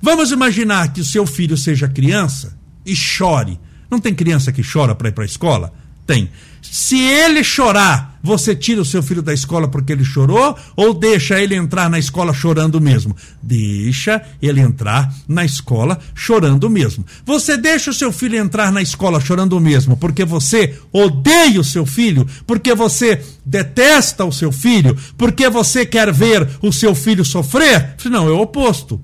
Vamos 0.01 0.32
imaginar 0.32 0.92
que 0.94 1.01
o 1.01 1.06
seu 1.06 1.25
filho 1.25 1.58
seja 1.58 1.88
criança 1.88 2.58
e 2.86 2.96
chore 2.96 3.60
não 3.89 4.00
tem 4.00 4.13
criança 4.13 4.51
que 4.51 4.62
chora 4.62 4.96
para 4.96 5.10
ir 5.10 5.12
para 5.12 5.24
a 5.24 5.25
escola? 5.25 5.74
Tem. 6.06 6.30
Se 6.62 7.00
ele 7.00 7.44
chorar, 7.44 8.20
você 8.22 8.56
tira 8.56 8.82
o 8.82 8.86
seu 8.86 9.02
filho 9.02 9.22
da 9.22 9.34
escola 9.34 9.68
porque 9.68 9.94
ele 9.94 10.04
chorou 10.04 10.58
ou 10.76 10.94
deixa 10.94 11.40
ele 11.40 11.56
entrar 11.56 11.90
na 11.90 11.98
escola 11.98 12.34
chorando 12.34 12.82
mesmo? 12.82 13.16
Deixa 13.42 14.22
ele 14.42 14.60
entrar 14.60 15.14
na 15.28 15.46
escola 15.46 16.00
chorando 16.14 16.70
mesmo. 16.70 17.06
Você 17.26 17.56
deixa 17.56 17.92
o 17.92 17.94
seu 17.94 18.12
filho 18.12 18.38
entrar 18.38 18.72
na 18.72 18.82
escola 18.82 19.22
chorando 19.22 19.60
mesmo 19.60 19.96
porque 19.96 20.26
você 20.26 20.78
odeia 20.92 21.62
o 21.62 21.64
seu 21.64 21.86
filho, 21.86 22.28
porque 22.46 22.74
você 22.74 23.24
detesta 23.46 24.26
o 24.26 24.32
seu 24.32 24.52
filho, 24.52 24.98
porque 25.18 25.50
você 25.50 25.86
quer 25.86 26.12
ver 26.12 26.48
o 26.62 26.74
seu 26.74 26.94
filho 26.96 27.24
sofrer? 27.24 27.96
Não, 28.06 28.28
é 28.28 28.32
o 28.32 28.42
oposto. 28.42 29.00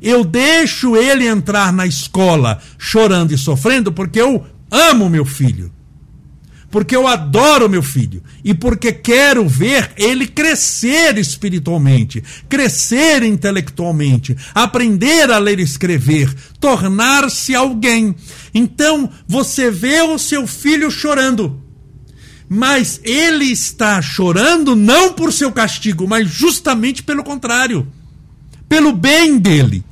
Eu 0.00 0.24
deixo 0.24 0.96
ele 0.96 1.26
entrar 1.26 1.72
na 1.72 1.86
escola 1.86 2.60
chorando 2.78 3.32
e 3.32 3.38
sofrendo 3.38 3.92
porque 3.92 4.20
eu 4.20 4.44
amo 4.70 5.08
meu 5.08 5.24
filho. 5.24 5.75
Porque 6.76 6.94
eu 6.94 7.06
adoro 7.06 7.70
meu 7.70 7.82
filho 7.82 8.22
e 8.44 8.52
porque 8.52 8.92
quero 8.92 9.48
ver 9.48 9.92
ele 9.96 10.26
crescer 10.26 11.16
espiritualmente, 11.16 12.22
crescer 12.50 13.22
intelectualmente, 13.22 14.36
aprender 14.54 15.30
a 15.30 15.38
ler 15.38 15.58
e 15.58 15.62
escrever, 15.62 16.30
tornar-se 16.60 17.54
alguém. 17.54 18.14
Então, 18.52 19.08
você 19.26 19.70
vê 19.70 20.02
o 20.02 20.18
seu 20.18 20.46
filho 20.46 20.90
chorando 20.90 21.62
mas 22.46 23.00
ele 23.02 23.46
está 23.46 24.02
chorando 24.02 24.76
não 24.76 25.14
por 25.14 25.32
seu 25.32 25.50
castigo, 25.50 26.06
mas 26.06 26.28
justamente 26.28 27.02
pelo 27.02 27.24
contrário, 27.24 27.90
pelo 28.68 28.92
bem 28.92 29.38
dele. 29.38 29.82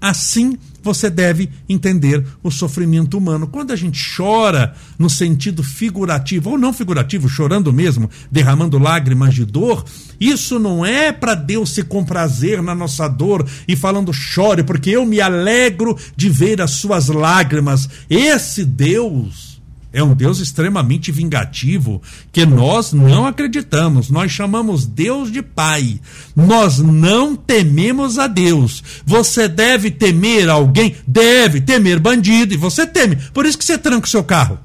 Assim 0.00 0.56
você 0.82 1.10
deve 1.10 1.48
entender 1.68 2.24
o 2.42 2.50
sofrimento 2.50 3.18
humano. 3.18 3.46
Quando 3.46 3.72
a 3.72 3.76
gente 3.76 4.00
chora 4.16 4.74
no 4.98 5.10
sentido 5.10 5.62
figurativo 5.62 6.50
ou 6.50 6.58
não 6.58 6.72
figurativo, 6.72 7.28
chorando 7.28 7.72
mesmo, 7.72 8.10
derramando 8.30 8.78
lágrimas 8.78 9.34
de 9.34 9.44
dor, 9.44 9.84
isso 10.20 10.58
não 10.58 10.84
é 10.84 11.12
para 11.12 11.34
Deus 11.34 11.70
se 11.70 11.82
comprazer 11.82 12.62
na 12.62 12.74
nossa 12.74 13.08
dor 13.08 13.46
e 13.66 13.76
falando 13.76 14.12
chore, 14.12 14.62
porque 14.62 14.90
eu 14.90 15.04
me 15.04 15.20
alegro 15.20 15.96
de 16.16 16.28
ver 16.28 16.60
as 16.60 16.72
suas 16.72 17.08
lágrimas. 17.08 17.88
Esse 18.08 18.64
Deus 18.64 19.57
é 19.92 20.02
um 20.02 20.14
Deus 20.14 20.38
extremamente 20.38 21.10
vingativo 21.10 22.02
que 22.30 22.44
nós 22.44 22.92
não 22.92 23.26
acreditamos. 23.26 24.10
Nós 24.10 24.30
chamamos 24.30 24.84
Deus 24.84 25.32
de 25.32 25.40
Pai. 25.40 25.98
Nós 26.36 26.78
não 26.78 27.34
tememos 27.34 28.18
a 28.18 28.26
Deus. 28.26 28.82
Você 29.06 29.48
deve 29.48 29.90
temer 29.90 30.50
alguém? 30.50 30.96
Deve 31.06 31.60
temer 31.60 31.98
bandido. 31.98 32.52
E 32.52 32.56
você 32.56 32.86
teme. 32.86 33.16
Por 33.32 33.46
isso 33.46 33.56
que 33.56 33.64
você 33.64 33.78
tranca 33.78 34.06
o 34.06 34.10
seu 34.10 34.22
carro. 34.22 34.58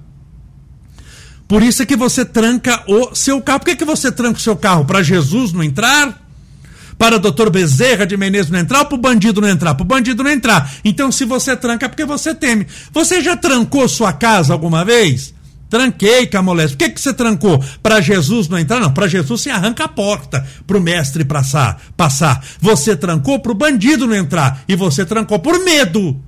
Por 1.48 1.64
isso 1.64 1.84
é 1.84 1.86
que 1.86 1.96
você 1.96 2.26
tranca 2.26 2.84
o 2.88 3.16
seu 3.16 3.42
carro. 3.42 3.60
Por 3.60 3.66
que, 3.66 3.76
que 3.78 3.86
você 3.86 4.12
tranca 4.12 4.40
o 4.40 4.42
seu 4.42 4.56
carro? 4.56 4.86
Para 4.86 5.04
Jesus 5.04 5.54
não 5.54 5.64
entrar? 5.64 6.23
Para 6.98 7.16
o 7.16 7.20
doutor 7.20 7.50
Bezerra 7.50 8.06
de 8.06 8.18
Menezes 8.18 8.52
não 8.52 8.60
entrar 8.60 8.86
para 8.86 8.96
o 8.96 8.98
bandido 8.98 9.42
não 9.42 9.50
entrar? 9.50 9.76
Para 9.76 9.84
o 9.84 9.88
bandido 9.88 10.24
não 10.24 10.32
entrar. 10.32 10.74
Então, 10.84 11.12
se 11.12 11.26
você 11.26 11.56
tranca, 11.56 11.86
é 11.86 11.90
porque 11.90 12.06
você 12.06 12.34
teme. 12.34 12.68
Você 12.92 13.22
já 13.22 13.36
trancou 13.36 13.88
sua 13.88 14.14
casa 14.14 14.54
alguma 14.54 14.84
vez? 14.84 15.34
Tranquei, 15.74 16.28
Camolés. 16.28 16.72
Por 16.72 16.78
que, 16.78 16.90
que 16.92 17.02
você 17.02 17.12
trancou? 17.12 17.60
Para 17.82 18.00
Jesus 18.00 18.48
não 18.48 18.60
entrar? 18.60 18.80
Não, 18.80 18.94
para 18.94 19.08
Jesus 19.08 19.42
você 19.42 19.50
arranca 19.50 19.86
a 19.86 19.88
porta 19.88 20.46
para 20.68 20.78
o 20.78 20.82
mestre 20.82 21.26
passar, 21.26 21.82
passar. 21.98 22.46
Você 22.60 22.96
trancou 22.96 23.40
para 23.40 23.52
o 23.52 23.56
bandido 23.56 24.06
não 24.06 24.16
entrar. 24.16 24.64
E 24.68 24.76
você 24.76 25.04
trancou 25.04 25.40
por 25.40 25.64
medo. 25.64 26.22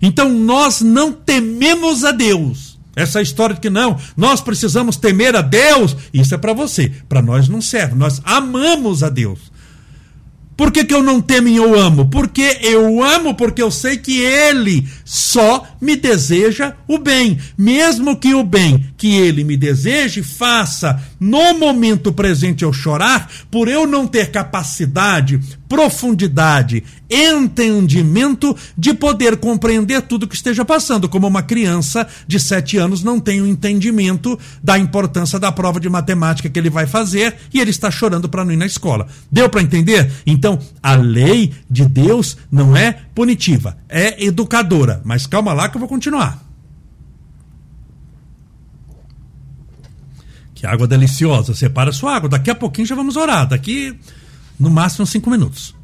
Então 0.00 0.28
nós 0.28 0.80
não 0.80 1.12
tememos 1.12 2.04
a 2.04 2.12
Deus. 2.12 2.67
Essa 2.98 3.22
história 3.22 3.54
de 3.54 3.60
que 3.60 3.70
não, 3.70 3.96
nós 4.16 4.40
precisamos 4.40 4.96
temer 4.96 5.36
a 5.36 5.40
Deus, 5.40 5.96
isso 6.12 6.34
é 6.34 6.38
para 6.38 6.52
você. 6.52 6.90
Para 7.08 7.22
nós 7.22 7.48
não 7.48 7.60
serve. 7.60 7.94
Nós 7.94 8.20
amamos 8.24 9.04
a 9.04 9.08
Deus. 9.08 9.38
Por 10.58 10.72
que, 10.72 10.84
que 10.84 10.92
eu 10.92 11.04
não 11.04 11.20
temo 11.20 11.46
e 11.46 11.54
eu 11.54 11.78
amo? 11.78 12.06
Porque 12.10 12.58
eu 12.62 13.00
amo 13.00 13.32
porque 13.36 13.62
eu 13.62 13.70
sei 13.70 13.96
que 13.96 14.18
Ele 14.18 14.84
só 15.04 15.64
me 15.80 15.94
deseja 15.94 16.74
o 16.88 16.98
bem. 16.98 17.38
Mesmo 17.56 18.16
que 18.16 18.34
o 18.34 18.42
bem 18.42 18.84
que 18.96 19.18
Ele 19.18 19.44
me 19.44 19.56
deseje 19.56 20.20
faça 20.20 21.00
no 21.20 21.56
momento 21.56 22.12
presente 22.12 22.64
eu 22.64 22.72
chorar, 22.72 23.30
por 23.48 23.68
eu 23.68 23.86
não 23.86 24.04
ter 24.04 24.32
capacidade, 24.32 25.38
profundidade, 25.68 26.82
entendimento 27.10 28.56
de 28.76 28.94
poder 28.94 29.36
compreender 29.36 30.02
tudo 30.02 30.26
que 30.26 30.34
esteja 30.34 30.64
passando. 30.64 31.08
Como 31.08 31.26
uma 31.26 31.42
criança 31.42 32.08
de 32.26 32.40
sete 32.40 32.78
anos 32.78 33.02
não 33.02 33.20
tem 33.20 33.40
o 33.40 33.44
um 33.44 33.46
entendimento 33.46 34.38
da 34.62 34.78
importância 34.78 35.38
da 35.38 35.52
prova 35.52 35.78
de 35.78 35.88
matemática 35.88 36.48
que 36.48 36.58
ele 36.58 36.70
vai 36.70 36.86
fazer 36.86 37.36
e 37.52 37.60
ele 37.60 37.70
está 37.70 37.90
chorando 37.90 38.28
para 38.28 38.44
não 38.44 38.52
ir 38.52 38.56
na 38.56 38.66
escola. 38.66 39.06
Deu 39.30 39.48
para 39.48 39.62
entender? 39.62 40.10
Então, 40.26 40.58
a 40.82 40.94
lei 40.94 41.52
de 41.70 41.84
Deus 41.84 42.36
não 42.50 42.76
é 42.76 42.92
punitiva, 43.14 43.76
é 43.88 44.24
educadora. 44.24 45.02
Mas 45.04 45.26
calma 45.26 45.52
lá 45.52 45.68
que 45.68 45.76
eu 45.76 45.80
vou 45.80 45.88
continuar. 45.88 46.48
Que 50.54 50.66
água 50.66 50.88
deliciosa. 50.88 51.54
Separa 51.54 51.92
sua 51.92 52.16
água. 52.16 52.28
Daqui 52.28 52.50
a 52.50 52.54
pouquinho 52.54 52.86
já 52.86 52.96
vamos 52.96 53.16
orar. 53.16 53.46
Daqui 53.46 53.96
no 54.58 54.70
máximo 54.70 55.06
cinco 55.06 55.30
minutos. 55.30 55.74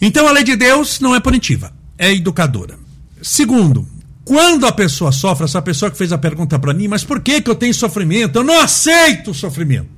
Então 0.00 0.26
a 0.26 0.32
lei 0.32 0.44
de 0.44 0.56
Deus 0.56 1.00
não 1.00 1.14
é 1.14 1.20
punitiva, 1.20 1.72
é 1.96 2.12
educadora. 2.12 2.78
Segundo, 3.22 3.86
quando 4.24 4.66
a 4.66 4.72
pessoa 4.72 5.12
sofre, 5.12 5.44
essa 5.44 5.62
pessoa 5.62 5.90
que 5.90 5.96
fez 5.96 6.12
a 6.12 6.18
pergunta 6.18 6.58
para 6.58 6.74
mim, 6.74 6.88
mas 6.88 7.04
por 7.04 7.20
que, 7.20 7.40
que 7.40 7.48
eu 7.48 7.54
tenho 7.54 7.72
sofrimento? 7.72 8.36
Eu 8.36 8.44
não 8.44 8.60
aceito 8.60 9.30
o 9.30 9.34
sofrimento. 9.34 9.88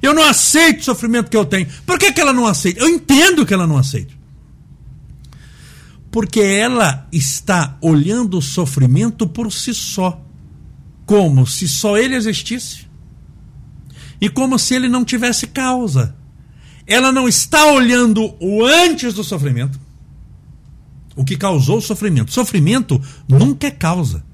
Eu 0.00 0.14
não 0.14 0.22
aceito 0.22 0.80
o 0.80 0.84
sofrimento 0.84 1.30
que 1.30 1.36
eu 1.36 1.44
tenho. 1.44 1.66
Por 1.84 1.98
que, 1.98 2.12
que 2.12 2.20
ela 2.20 2.32
não 2.32 2.46
aceita? 2.46 2.80
Eu 2.80 2.88
entendo 2.88 3.44
que 3.44 3.52
ela 3.52 3.66
não 3.66 3.76
aceita. 3.76 4.14
Porque 6.10 6.40
ela 6.40 7.06
está 7.12 7.76
olhando 7.80 8.38
o 8.38 8.42
sofrimento 8.42 9.28
por 9.28 9.52
si 9.52 9.74
só, 9.74 10.20
como 11.04 11.46
se 11.46 11.68
só 11.68 11.96
ele 11.96 12.14
existisse 12.14 12.86
e 14.20 14.28
como 14.28 14.58
se 14.58 14.74
ele 14.74 14.88
não 14.88 15.04
tivesse 15.04 15.46
causa 15.46 16.16
ela 16.88 17.12
não 17.12 17.28
está 17.28 17.66
olhando 17.66 18.34
o 18.40 18.64
antes 18.64 19.12
do 19.12 19.22
sofrimento, 19.22 19.78
o 21.14 21.22
que 21.22 21.36
causou 21.36 21.76
o 21.76 21.82
sofrimento. 21.82 22.32
Sofrimento 22.32 23.00
nunca 23.28 23.66
é 23.66 23.70
causa. 23.70 24.24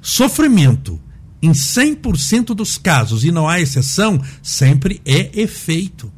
Sofrimento, 0.00 0.98
em 1.42 1.52
100% 1.52 2.54
dos 2.54 2.78
casos, 2.78 3.24
e 3.24 3.30
não 3.30 3.46
há 3.46 3.60
exceção, 3.60 4.18
sempre 4.42 5.02
é 5.04 5.30
efeito. 5.38 6.10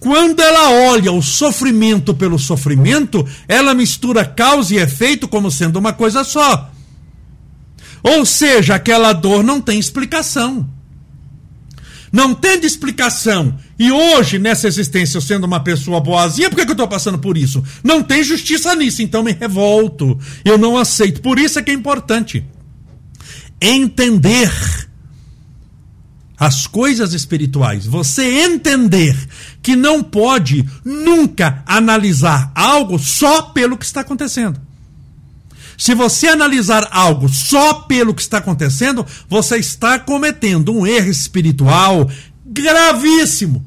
Quando 0.00 0.40
ela 0.40 0.70
olha 0.90 1.12
o 1.12 1.22
sofrimento 1.22 2.14
pelo 2.14 2.38
sofrimento, 2.38 3.28
ela 3.46 3.74
mistura 3.74 4.24
causa 4.24 4.74
e 4.74 4.78
efeito 4.78 5.28
como 5.28 5.50
sendo 5.50 5.78
uma 5.78 5.92
coisa 5.92 6.24
só. 6.24 6.72
Ou 8.02 8.24
seja, 8.24 8.76
aquela 8.76 9.12
dor 9.12 9.44
não 9.44 9.60
tem 9.60 9.78
explicação. 9.78 10.68
Não 12.12 12.34
tendo 12.34 12.66
explicação, 12.66 13.58
e 13.78 13.90
hoje, 13.90 14.38
nessa 14.38 14.68
existência, 14.68 15.16
eu 15.16 15.22
sendo 15.22 15.44
uma 15.44 15.60
pessoa 15.60 15.98
boazinha, 15.98 16.50
por 16.50 16.56
que, 16.56 16.66
que 16.66 16.70
eu 16.70 16.74
estou 16.74 16.86
passando 16.86 17.18
por 17.18 17.38
isso? 17.38 17.64
Não 17.82 18.02
tem 18.02 18.22
justiça 18.22 18.74
nisso, 18.76 19.02
então 19.02 19.22
me 19.22 19.32
revolto. 19.32 20.18
Eu 20.44 20.58
não 20.58 20.76
aceito. 20.76 21.22
Por 21.22 21.38
isso 21.38 21.58
é 21.58 21.62
que 21.62 21.70
é 21.70 21.74
importante 21.74 22.44
entender 23.58 24.52
as 26.36 26.66
coisas 26.66 27.14
espirituais, 27.14 27.86
você 27.86 28.42
entender 28.42 29.16
que 29.62 29.76
não 29.76 30.02
pode 30.02 30.68
nunca 30.84 31.62
analisar 31.64 32.50
algo 32.54 32.98
só 32.98 33.42
pelo 33.42 33.78
que 33.78 33.84
está 33.84 34.00
acontecendo. 34.00 34.60
Se 35.82 35.96
você 35.96 36.28
analisar 36.28 36.86
algo 36.92 37.28
só 37.28 37.74
pelo 37.74 38.14
que 38.14 38.22
está 38.22 38.38
acontecendo, 38.38 39.04
você 39.28 39.56
está 39.56 39.98
cometendo 39.98 40.72
um 40.72 40.86
erro 40.86 41.10
espiritual 41.10 42.08
gravíssimo. 42.46 43.66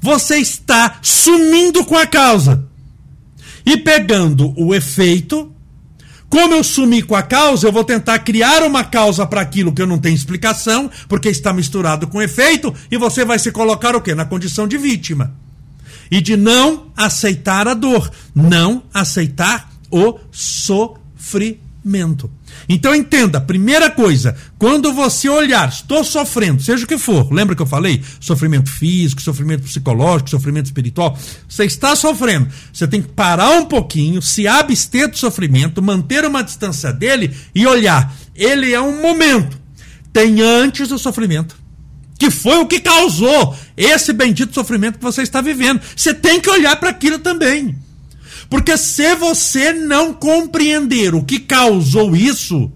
Você 0.00 0.38
está 0.38 0.98
sumindo 1.02 1.84
com 1.84 1.98
a 1.98 2.06
causa 2.06 2.64
e 3.66 3.76
pegando 3.76 4.54
o 4.56 4.74
efeito. 4.74 5.54
Como 6.30 6.54
eu 6.54 6.64
sumi 6.64 7.02
com 7.02 7.14
a 7.14 7.22
causa, 7.22 7.68
eu 7.68 7.72
vou 7.72 7.84
tentar 7.84 8.18
criar 8.20 8.62
uma 8.62 8.82
causa 8.82 9.26
para 9.26 9.42
aquilo 9.42 9.74
que 9.74 9.82
eu 9.82 9.86
não 9.86 9.98
tenho 9.98 10.16
explicação, 10.16 10.90
porque 11.06 11.28
está 11.28 11.52
misturado 11.52 12.06
com 12.06 12.22
efeito, 12.22 12.74
e 12.90 12.96
você 12.96 13.22
vai 13.22 13.38
se 13.38 13.52
colocar 13.52 13.94
o 13.94 14.00
quê? 14.00 14.14
Na 14.14 14.24
condição 14.24 14.66
de 14.66 14.78
vítima. 14.78 15.34
E 16.10 16.22
de 16.22 16.38
não 16.38 16.86
aceitar 16.96 17.68
a 17.68 17.74
dor, 17.74 18.10
não 18.34 18.84
aceitar 18.94 19.68
o 19.90 20.18
sofrimento. 20.30 21.60
Então 22.68 22.94
entenda, 22.94 23.40
primeira 23.40 23.90
coisa, 23.90 24.36
quando 24.58 24.92
você 24.92 25.28
olhar, 25.28 25.68
estou 25.68 26.04
sofrendo, 26.04 26.62
seja 26.62 26.84
o 26.84 26.86
que 26.86 26.98
for, 26.98 27.32
lembra 27.32 27.56
que 27.56 27.62
eu 27.62 27.66
falei? 27.66 28.02
Sofrimento 28.20 28.70
físico, 28.70 29.22
sofrimento 29.22 29.62
psicológico, 29.62 30.30
sofrimento 30.30 30.66
espiritual, 30.66 31.18
você 31.48 31.64
está 31.64 31.96
sofrendo. 31.96 32.48
Você 32.72 32.86
tem 32.86 33.00
que 33.02 33.08
parar 33.08 33.50
um 33.52 33.64
pouquinho, 33.64 34.20
se 34.20 34.46
abster 34.46 35.08
do 35.08 35.16
sofrimento, 35.16 35.82
manter 35.82 36.24
uma 36.24 36.42
distância 36.42 36.92
dele 36.92 37.34
e 37.54 37.66
olhar. 37.66 38.14
Ele 38.34 38.72
é 38.72 38.80
um 38.80 39.00
momento. 39.00 39.58
Tem 40.12 40.40
antes 40.40 40.88
do 40.88 40.98
sofrimento 40.98 41.60
que 42.20 42.30
foi 42.30 42.58
o 42.58 42.66
que 42.66 42.80
causou 42.80 43.56
esse 43.74 44.12
bendito 44.12 44.52
sofrimento 44.52 44.98
que 44.98 45.04
você 45.04 45.22
está 45.22 45.40
vivendo. 45.40 45.80
Você 45.96 46.12
tem 46.12 46.38
que 46.38 46.50
olhar 46.50 46.76
para 46.76 46.90
aquilo 46.90 47.18
também. 47.18 47.74
Porque 48.50 48.76
se 48.76 49.14
você 49.14 49.72
não 49.72 50.12
compreender 50.12 51.14
o 51.14 51.22
que 51.22 51.38
causou 51.38 52.16
isso, 52.16 52.70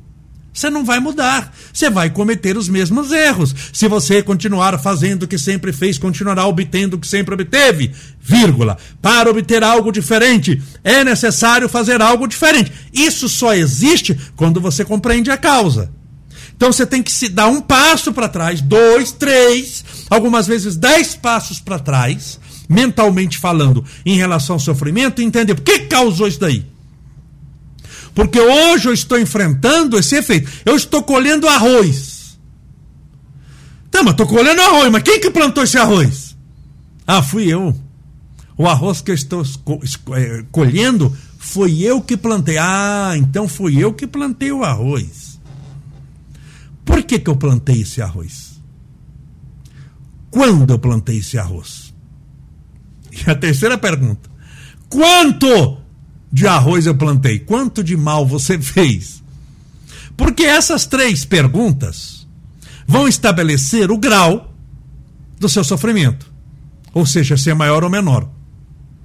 você 0.55 0.71
não 0.71 0.85
vai 0.85 1.01
mudar. 1.01 1.53
Você 1.73 1.91
vai 1.91 2.09
cometer 2.09 2.57
os 2.57 2.69
mesmos 2.69 3.11
erros. 3.11 3.53
Se 3.73 3.89
você 3.89 4.23
continuar 4.23 4.79
fazendo 4.79 5.25
o 5.25 5.29
que 5.29 5.37
sempre 5.37 5.73
fez, 5.73 5.99
continuará 5.99 6.47
obtendo 6.47 6.97
o 6.97 7.01
que 7.01 7.09
sempre 7.09 7.35
obteve. 7.35 7.91
Vírgula. 8.21 8.79
Para 9.03 9.29
obter 9.29 9.65
algo 9.65 9.91
diferente, 9.91 10.63
é 10.85 11.03
necessário 11.03 11.69
fazer 11.69 12.01
algo 12.01 12.29
diferente. 12.29 12.71
Isso 12.93 13.29
só 13.29 13.53
existe 13.53 14.17
quando 14.37 14.61
você 14.61 14.85
compreende 14.85 15.29
a 15.29 15.37
causa. 15.37 15.91
Então 16.57 16.73
você 16.73 16.87
tem 16.87 17.03
que 17.03 17.11
se 17.11 17.29
dar 17.29 17.49
um 17.49 17.61
passo 17.61 18.13
para 18.13 18.29
trás, 18.29 18.61
dois, 18.61 19.11
três, 19.11 19.85
algumas 20.09 20.47
vezes 20.47 20.77
dez 20.77 21.17
passos 21.17 21.59
para 21.59 21.81
trás, 21.81 22.39
mentalmente 22.69 23.39
falando, 23.39 23.85
em 24.05 24.17
relação 24.17 24.57
ao 24.57 24.61
sofrimento, 24.61 25.23
entender 25.23 25.55
por 25.55 25.63
que 25.63 25.81
causou 25.81 26.29
isso 26.29 26.41
daí. 26.41 26.65
Porque 28.15 28.41
hoje 28.41 28.89
eu 28.89 28.95
estou 28.95 29.19
enfrentando 29.19 29.99
esse 29.99 30.15
efeito. 30.15 30.51
Eu 30.65 30.77
estou 30.77 31.03
colhendo 31.03 31.49
arroz. 31.49 32.39
Tá, 33.91 34.03
mas 34.03 34.13
estou 34.13 34.27
colhendo 34.27 34.61
arroz, 34.61 34.91
mas 34.91 35.03
quem 35.03 35.21
que 35.21 35.31
plantou 35.31 35.65
esse 35.65 35.77
arroz? 35.77 36.37
Ah, 37.07 37.23
fui 37.23 37.53
eu. 37.53 37.75
O 38.57 38.69
arroz 38.69 39.01
que 39.01 39.11
eu 39.11 39.15
estou 39.15 39.43
é, 40.13 40.45
colhendo 40.51 41.17
foi 41.39 41.81
eu 41.81 42.01
que 42.01 42.17
plantei. 42.17 42.57
Ah, 42.57 43.15
então 43.17 43.49
fui 43.49 43.83
eu 43.83 43.93
que 43.93 44.07
plantei 44.07 44.53
o 44.53 44.65
arroz. 44.65 45.41
Por 46.85 47.03
que, 47.03 47.19
que 47.19 47.31
eu 47.31 47.37
plantei 47.37 47.81
esse 47.81 48.01
arroz? 48.01 48.61
Quando 50.31 50.73
eu 50.73 50.79
plantei 50.79 51.19
esse 51.19 51.39
arroz? 51.39 51.94
E 53.15 53.31
a 53.31 53.35
terceira 53.35 53.79
pergunta: 53.79 54.29
quanto 54.89 55.79
de 56.33 56.47
arroz 56.47 56.87
eu 56.87 56.95
plantei? 56.95 57.39
Quanto 57.39 57.83
de 57.83 57.97
mal 57.97 58.27
você 58.27 58.59
fez? 58.59 59.23
Porque 60.17 60.45
essas 60.45 60.87
três 60.87 61.25
perguntas 61.25 62.27
vão 62.87 63.09
estabelecer 63.09 63.91
o 63.91 63.99
grau 63.99 64.53
do 65.39 65.49
seu 65.49 65.65
sofrimento. 65.65 66.33
Ou 66.93 67.05
seja, 67.05 67.37
se 67.37 67.51
é 67.51 67.55
maior 67.55 67.83
ou 67.83 67.91
menor. 67.91 68.29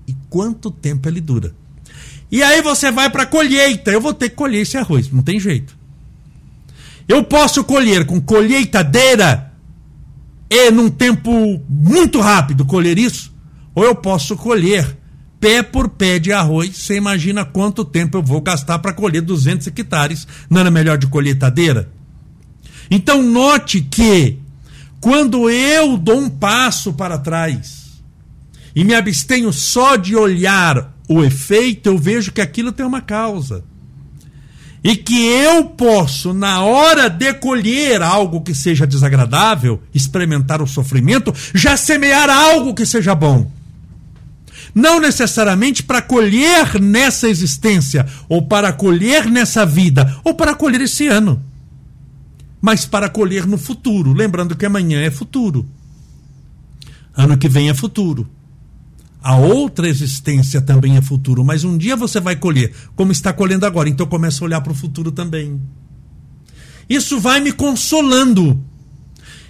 E 0.07 0.15
quanto 0.29 0.69
tempo 0.69 1.07
ele 1.07 1.21
dura. 1.21 1.53
E 2.31 2.43
aí 2.43 2.61
você 2.61 2.91
vai 2.91 3.09
para 3.09 3.23
a 3.23 3.27
colheita. 3.27 3.91
Eu 3.91 4.01
vou 4.01 4.13
ter 4.13 4.29
que 4.29 4.35
colher 4.35 4.61
esse 4.61 4.77
arroz, 4.77 5.11
não 5.11 5.23
tem 5.23 5.39
jeito. 5.39 5.77
Eu 7.07 7.23
posso 7.23 7.63
colher 7.63 8.05
com 8.05 8.21
colheitadeira 8.21 9.51
e 10.49 10.71
num 10.71 10.89
tempo 10.89 11.61
muito 11.67 12.19
rápido 12.19 12.65
colher 12.65 12.97
isso, 12.97 13.31
ou 13.79 13.85
eu 13.85 13.95
posso 13.95 14.35
colher 14.35 14.97
pé 15.39 15.63
por 15.63 15.87
pé 15.87 16.19
de 16.19 16.33
arroz. 16.33 16.75
Você 16.75 16.97
imagina 16.97 17.45
quanto 17.45 17.85
tempo 17.85 18.17
eu 18.17 18.21
vou 18.21 18.41
gastar 18.41 18.77
para 18.79 18.91
colher 18.91 19.21
200 19.21 19.67
hectares? 19.67 20.27
Não 20.49 20.59
era 20.59 20.69
melhor 20.69 20.97
de 20.97 21.07
colheitadeira? 21.07 21.89
Então, 22.91 23.23
note 23.23 23.79
que 23.79 24.37
quando 24.99 25.49
eu 25.49 25.95
dou 25.95 26.19
um 26.19 26.29
passo 26.29 26.91
para 26.91 27.17
trás 27.17 28.01
e 28.75 28.83
me 28.83 28.93
abstenho 28.93 29.53
só 29.53 29.95
de 29.95 30.13
olhar 30.13 30.93
o 31.07 31.23
efeito, 31.23 31.87
eu 31.87 31.97
vejo 31.97 32.33
que 32.33 32.41
aquilo 32.41 32.73
tem 32.73 32.85
uma 32.85 32.99
causa. 32.99 33.63
E 34.83 34.93
que 34.97 35.25
eu 35.25 35.67
posso, 35.67 36.33
na 36.33 36.63
hora 36.63 37.09
de 37.09 37.33
colher 37.33 38.01
algo 38.01 38.41
que 38.41 38.53
seja 38.53 38.85
desagradável, 38.85 39.81
experimentar 39.93 40.61
o 40.61 40.67
sofrimento, 40.67 41.33
já 41.53 41.77
semear 41.77 42.29
algo 42.29 42.73
que 42.73 42.85
seja 42.85 43.15
bom. 43.15 43.49
Não 44.73 44.99
necessariamente 44.99 45.83
para 45.83 46.01
colher 46.01 46.79
nessa 46.79 47.27
existência, 47.27 48.05
ou 48.27 48.41
para 48.41 48.71
colher 48.71 49.25
nessa 49.25 49.65
vida, 49.65 50.19
ou 50.23 50.33
para 50.33 50.55
colher 50.55 50.81
esse 50.81 51.07
ano, 51.07 51.43
mas 52.61 52.85
para 52.85 53.09
colher 53.09 53.45
no 53.45 53.57
futuro. 53.57 54.13
Lembrando 54.13 54.55
que 54.55 54.65
amanhã 54.65 55.01
é 55.01 55.09
futuro, 55.09 55.65
ano 57.15 57.37
que 57.37 57.49
vem 57.49 57.69
é 57.69 57.73
futuro. 57.73 58.29
A 59.21 59.35
outra 59.35 59.87
existência 59.87 60.61
também 60.61 60.95
é 60.95 61.01
futuro, 61.01 61.43
mas 61.43 61.65
um 61.65 61.77
dia 61.77 61.95
você 61.95 62.21
vai 62.21 62.37
colher, 62.37 62.73
como 62.95 63.11
está 63.11 63.33
colhendo 63.33 63.65
agora, 63.65 63.89
então 63.89 64.07
começa 64.07 64.43
a 64.43 64.45
olhar 64.45 64.61
para 64.61 64.71
o 64.71 64.75
futuro 64.75 65.11
também. 65.11 65.59
Isso 66.87 67.19
vai 67.19 67.39
me 67.41 67.51
consolando 67.51 68.63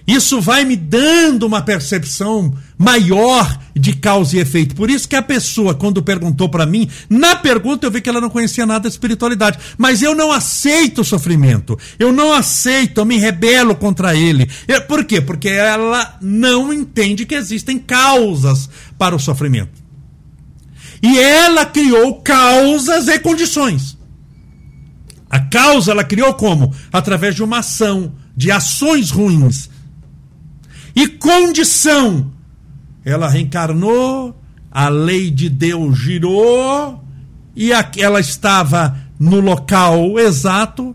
isso 0.10 0.42
vai 0.42 0.66
me 0.66 0.76
dando 0.76 1.46
uma 1.46 1.62
percepção 1.62 2.54
maior 2.78 3.60
de 3.76 3.94
causa 3.94 4.36
e 4.36 4.40
efeito. 4.40 4.74
Por 4.74 4.90
isso 4.90 5.08
que 5.08 5.16
a 5.16 5.22
pessoa, 5.22 5.76
quando 5.76 6.02
perguntou 6.02 6.50
para 6.50 6.66
mim, 6.66 6.90
na 7.08 7.36
pergunta 7.36 7.86
eu 7.86 7.92
vi 7.92 8.02
que 8.02 8.10
ela 8.10 8.22
não 8.22 8.30
conhecia 8.30 8.66
nada 8.66 8.82
da 8.82 8.90
espiritualidade. 8.90 9.60
Mas 9.78 10.02
eu 10.02 10.16
não 10.16 10.32
aceito 10.32 11.02
o 11.02 11.06
sofrimento. 11.06 11.78
Eu 12.00 12.12
não 12.12 12.34
aceito, 12.34 13.00
eu 13.00 13.06
me 13.06 13.18
rebelo 13.18 13.76
contra 13.76 14.16
ele. 14.16 14.50
Por 14.88 15.04
quê? 15.04 15.22
Porque 15.22 15.50
ela 15.50 16.18
não 16.22 16.74
entende 16.74 17.26
que 17.26 17.36
existem 17.36 17.78
causas 17.78 18.68
para 18.98 19.16
o 19.16 19.20
sofrimento. 19.20 19.80
E 21.04 21.20
ela 21.20 21.66
criou 21.66 22.16
causas 22.22 23.08
e 23.08 23.20
condições. 23.20 23.98
A 25.30 25.40
causa 25.40 25.92
ela 25.92 26.04
criou 26.04 26.34
como? 26.34 26.74
Através 26.92 27.36
de 27.36 27.44
uma 27.44 27.60
ação, 27.60 28.14
de 28.36 28.50
ações 28.50 29.12
ruins 29.12 29.70
e 31.00 31.08
condição. 31.08 32.30
Ela 33.06 33.30
reencarnou, 33.30 34.38
a 34.70 34.90
lei 34.90 35.32
de 35.32 35.50
Deus 35.50 35.98
girou 35.98 37.02
e 37.56 37.72
ela 37.72 38.20
estava 38.20 38.98
no 39.18 39.40
local 39.40 40.20
exato, 40.20 40.94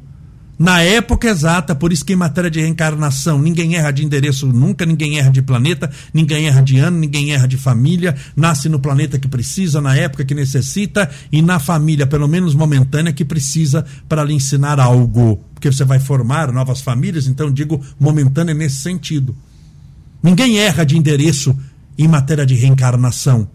na 0.58 0.82
época 0.82 1.28
exata, 1.28 1.74
por 1.74 1.90
isso 1.90 2.04
que 2.04 2.12
em 2.12 2.16
matéria 2.16 2.50
de 2.50 2.60
reencarnação, 2.60 3.40
ninguém 3.40 3.76
erra 3.76 3.90
de 3.90 4.04
endereço 4.04 4.46
nunca, 4.46 4.84
ninguém 4.84 5.18
erra 5.18 5.30
de 5.30 5.40
planeta, 5.40 5.90
ninguém 6.12 6.48
erra 6.48 6.60
de 6.60 6.78
ano, 6.78 6.98
ninguém 6.98 7.32
erra 7.32 7.48
de 7.48 7.56
família, 7.56 8.14
nasce 8.36 8.68
no 8.68 8.78
planeta 8.78 9.18
que 9.18 9.26
precisa, 9.26 9.80
na 9.80 9.96
época 9.96 10.24
que 10.24 10.34
necessita 10.34 11.10
e 11.32 11.40
na 11.40 11.58
família, 11.58 12.06
pelo 12.06 12.28
menos 12.28 12.54
momentânea, 12.54 13.12
que 13.12 13.24
precisa 13.24 13.86
para 14.06 14.22
lhe 14.22 14.34
ensinar 14.34 14.78
algo, 14.78 15.42
porque 15.54 15.72
você 15.72 15.84
vai 15.84 15.98
formar 15.98 16.52
novas 16.52 16.82
famílias, 16.82 17.26
então 17.26 17.50
digo 17.50 17.82
momentânea 17.98 18.54
nesse 18.54 18.76
sentido. 18.76 19.34
Ninguém 20.24 20.56
erra 20.58 20.86
de 20.86 20.96
endereço 20.96 21.54
em 21.98 22.08
matéria 22.08 22.46
de 22.46 22.54
reencarnação. 22.54 23.46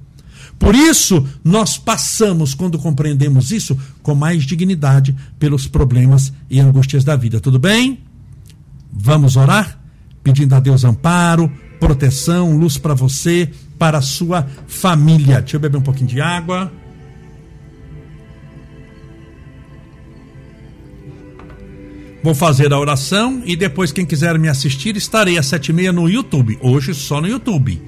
Por 0.60 0.76
isso, 0.76 1.26
nós 1.44 1.80
passamos, 1.80 2.54
quando 2.54 2.78
compreendemos 2.78 3.52
isso, 3.52 3.76
com 4.04 4.14
mais 4.14 4.44
dignidade 4.44 5.16
pelos 5.40 5.66
problemas 5.66 6.32
e 6.48 6.60
angústias 6.60 7.04
da 7.04 7.16
vida. 7.16 7.40
Tudo 7.40 7.58
bem? 7.58 8.04
Vamos 8.94 9.36
orar? 9.36 9.80
Pedindo 10.24 10.54
a 10.54 10.60
Deus 10.60 10.84
amparo, 10.84 11.52
proteção, 11.80 12.56
luz 12.56 12.78
para 12.78 12.94
você, 12.94 13.50
para 13.80 13.98
a 13.98 14.02
sua 14.04 14.46
família. 14.68 15.40
Deixa 15.42 15.56
eu 15.56 15.62
beber 15.62 15.78
um 15.78 15.82
pouquinho 15.82 16.10
de 16.10 16.22
água. 16.22 16.72
Vou 22.22 22.36
fazer 22.36 22.74
a 22.74 22.80
oração 22.80 23.42
e 23.46 23.56
depois, 23.56 23.94
quem 23.94 24.06
quiser 24.06 24.38
me 24.38 24.50
assistir, 24.50 24.98
estarei 24.98 25.38
às 25.38 25.46
sete 25.46 25.70
e 25.70 25.74
meia 25.74 25.94
no 25.94 26.10
YouTube. 26.10 26.60
Hoje 26.62 26.94
só 26.94 27.22
no 27.22 27.28
YouTube. 27.28 27.82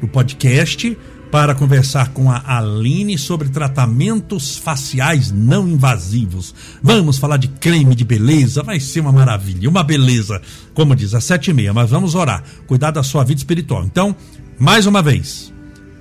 No 0.00 0.08
podcast, 0.08 0.96
para 1.30 1.54
conversar 1.54 2.08
com 2.14 2.30
a 2.30 2.42
Aline 2.46 3.18
sobre 3.18 3.50
tratamentos 3.50 4.56
faciais 4.56 5.30
não 5.30 5.68
invasivos. 5.68 6.54
Vamos 6.82 7.18
falar 7.18 7.36
de 7.36 7.48
creme 7.48 7.94
de 7.94 8.04
beleza, 8.04 8.62
vai 8.62 8.80
ser 8.80 9.00
uma 9.00 9.12
maravilha, 9.12 9.68
uma 9.68 9.84
beleza, 9.84 10.40
como 10.72 10.96
diz, 10.96 11.12
às 11.12 11.24
sete 11.24 11.50
e 11.50 11.54
meia, 11.54 11.74
mas 11.74 11.90
vamos 11.90 12.14
orar, 12.14 12.42
cuidar 12.66 12.90
da 12.90 13.02
sua 13.02 13.22
vida 13.22 13.38
espiritual. 13.38 13.84
Então, 13.84 14.16
mais 14.58 14.86
uma 14.86 15.02
vez, 15.02 15.52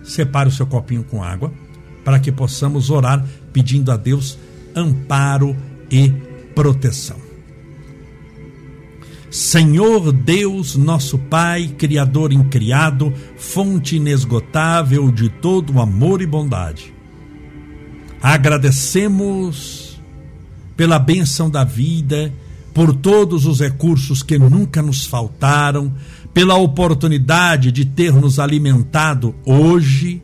separe 0.04 0.48
o 0.48 0.54
seu 0.54 0.66
copinho 0.66 1.04
com 1.04 1.22
água, 1.22 1.52
para 2.06 2.18
que 2.18 2.32
possamos 2.32 2.90
orar 2.90 3.26
pedindo 3.52 3.92
a 3.92 3.98
Deus 3.98 4.38
amparo 4.74 5.54
e 5.92 6.14
proteção. 6.56 7.27
Senhor 9.30 10.14
Deus, 10.14 10.76
nosso 10.76 11.18
Pai, 11.18 11.68
Criador 11.78 12.32
incriado, 12.32 13.14
fonte 13.36 13.98
inesgotável 13.98 15.12
de 15.12 15.28
todo 15.30 15.82
amor 15.82 16.22
e 16.22 16.26
bondade. 16.26 16.94
Agradecemos 18.22 20.00
pela 20.78 20.98
bênção 20.98 21.50
da 21.50 21.64
vida, 21.64 22.34
por 22.74 22.96
todos 22.96 23.46
os 23.46 23.60
recursos 23.60 24.24
que 24.24 24.38
nunca 24.38 24.82
nos 24.82 25.06
faltaram, 25.06 25.92
pela 26.34 26.56
oportunidade 26.56 27.72
de 27.72 27.84
ter 27.84 28.14
nos 28.14 28.40
alimentado 28.40 29.36
hoje, 29.46 30.22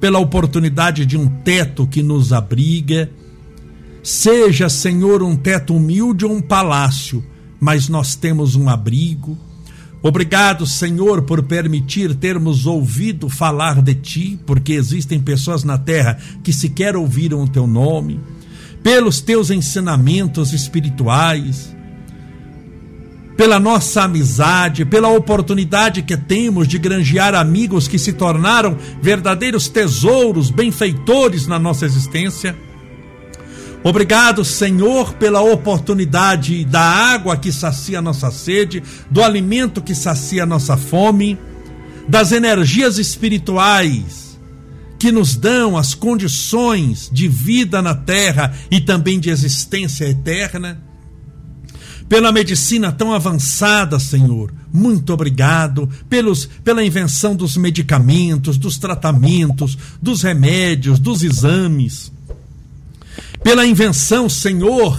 pela 0.00 0.18
oportunidade 0.18 1.04
de 1.04 1.18
um 1.18 1.26
teto 1.26 1.86
que 1.86 2.02
nos 2.02 2.32
abriga. 2.32 3.10
Seja, 4.02 4.68
Senhor, 4.68 5.22
um 5.22 5.36
teto 5.36 5.74
humilde 5.74 6.24
ou 6.24 6.32
um 6.32 6.40
palácio 6.40 7.22
mas 7.60 7.88
nós 7.88 8.14
temos 8.14 8.56
um 8.56 8.68
abrigo. 8.68 9.38
Obrigado, 10.02 10.66
Senhor, 10.66 11.22
por 11.22 11.42
permitir 11.42 12.14
termos 12.14 12.64
ouvido 12.64 13.28
falar 13.28 13.82
de 13.82 13.94
Ti, 13.94 14.40
porque 14.46 14.72
existem 14.72 15.20
pessoas 15.20 15.62
na 15.62 15.76
terra 15.76 16.18
que 16.42 16.54
sequer 16.54 16.96
ouviram 16.96 17.42
o 17.42 17.48
Teu 17.48 17.66
nome, 17.66 18.18
pelos 18.82 19.20
Teus 19.20 19.50
ensinamentos 19.50 20.54
espirituais, 20.54 21.76
pela 23.36 23.60
nossa 23.60 24.02
amizade, 24.02 24.86
pela 24.86 25.08
oportunidade 25.08 26.02
que 26.02 26.16
temos 26.16 26.66
de 26.66 26.78
granjear 26.78 27.34
amigos 27.34 27.86
que 27.86 27.98
se 27.98 28.14
tornaram 28.14 28.76
verdadeiros 29.02 29.68
tesouros, 29.68 30.50
benfeitores 30.50 31.46
na 31.46 31.58
nossa 31.58 31.84
existência. 31.84 32.54
Obrigado, 33.82 34.44
Senhor, 34.44 35.14
pela 35.14 35.40
oportunidade 35.40 36.64
da 36.66 36.82
água 36.82 37.36
que 37.36 37.50
sacia 37.50 38.02
nossa 38.02 38.30
sede, 38.30 38.82
do 39.10 39.22
alimento 39.22 39.80
que 39.80 39.94
sacia 39.94 40.44
nossa 40.44 40.76
fome, 40.76 41.38
das 42.06 42.30
energias 42.30 42.98
espirituais 42.98 44.38
que 44.98 45.10
nos 45.10 45.34
dão 45.34 45.78
as 45.78 45.94
condições 45.94 47.08
de 47.10 47.26
vida 47.26 47.80
na 47.80 47.94
terra 47.94 48.54
e 48.70 48.82
também 48.82 49.18
de 49.18 49.30
existência 49.30 50.04
eterna. 50.04 50.78
Pela 52.06 52.30
medicina 52.30 52.92
tão 52.92 53.14
avançada, 53.14 53.98
Senhor, 53.98 54.52
muito 54.70 55.10
obrigado 55.10 55.88
pelos, 56.06 56.44
pela 56.62 56.84
invenção 56.84 57.34
dos 57.34 57.56
medicamentos, 57.56 58.58
dos 58.58 58.76
tratamentos, 58.76 59.78
dos 60.02 60.20
remédios, 60.20 60.98
dos 60.98 61.22
exames 61.22 62.12
pela 63.42 63.66
invenção, 63.66 64.28
Senhor, 64.28 64.98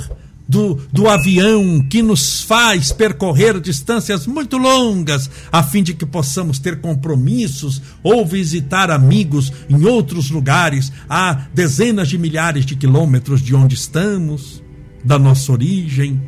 do, 0.51 0.75
do 0.91 1.07
avião 1.07 1.81
que 1.89 2.01
nos 2.01 2.41
faz 2.41 2.91
percorrer 2.91 3.57
distâncias 3.61 4.27
muito 4.27 4.57
longas, 4.57 5.29
a 5.49 5.63
fim 5.63 5.81
de 5.81 5.93
que 5.93 6.05
possamos 6.05 6.59
ter 6.59 6.81
compromissos 6.81 7.81
ou 8.03 8.25
visitar 8.25 8.91
amigos 8.91 9.51
em 9.69 9.85
outros 9.85 10.29
lugares, 10.29 10.91
a 11.09 11.45
dezenas 11.53 12.09
de 12.09 12.17
milhares 12.17 12.65
de 12.65 12.75
quilômetros 12.75 13.41
de 13.41 13.55
onde 13.55 13.75
estamos, 13.75 14.61
da 15.03 15.17
nossa 15.17 15.53
origem. 15.53 16.21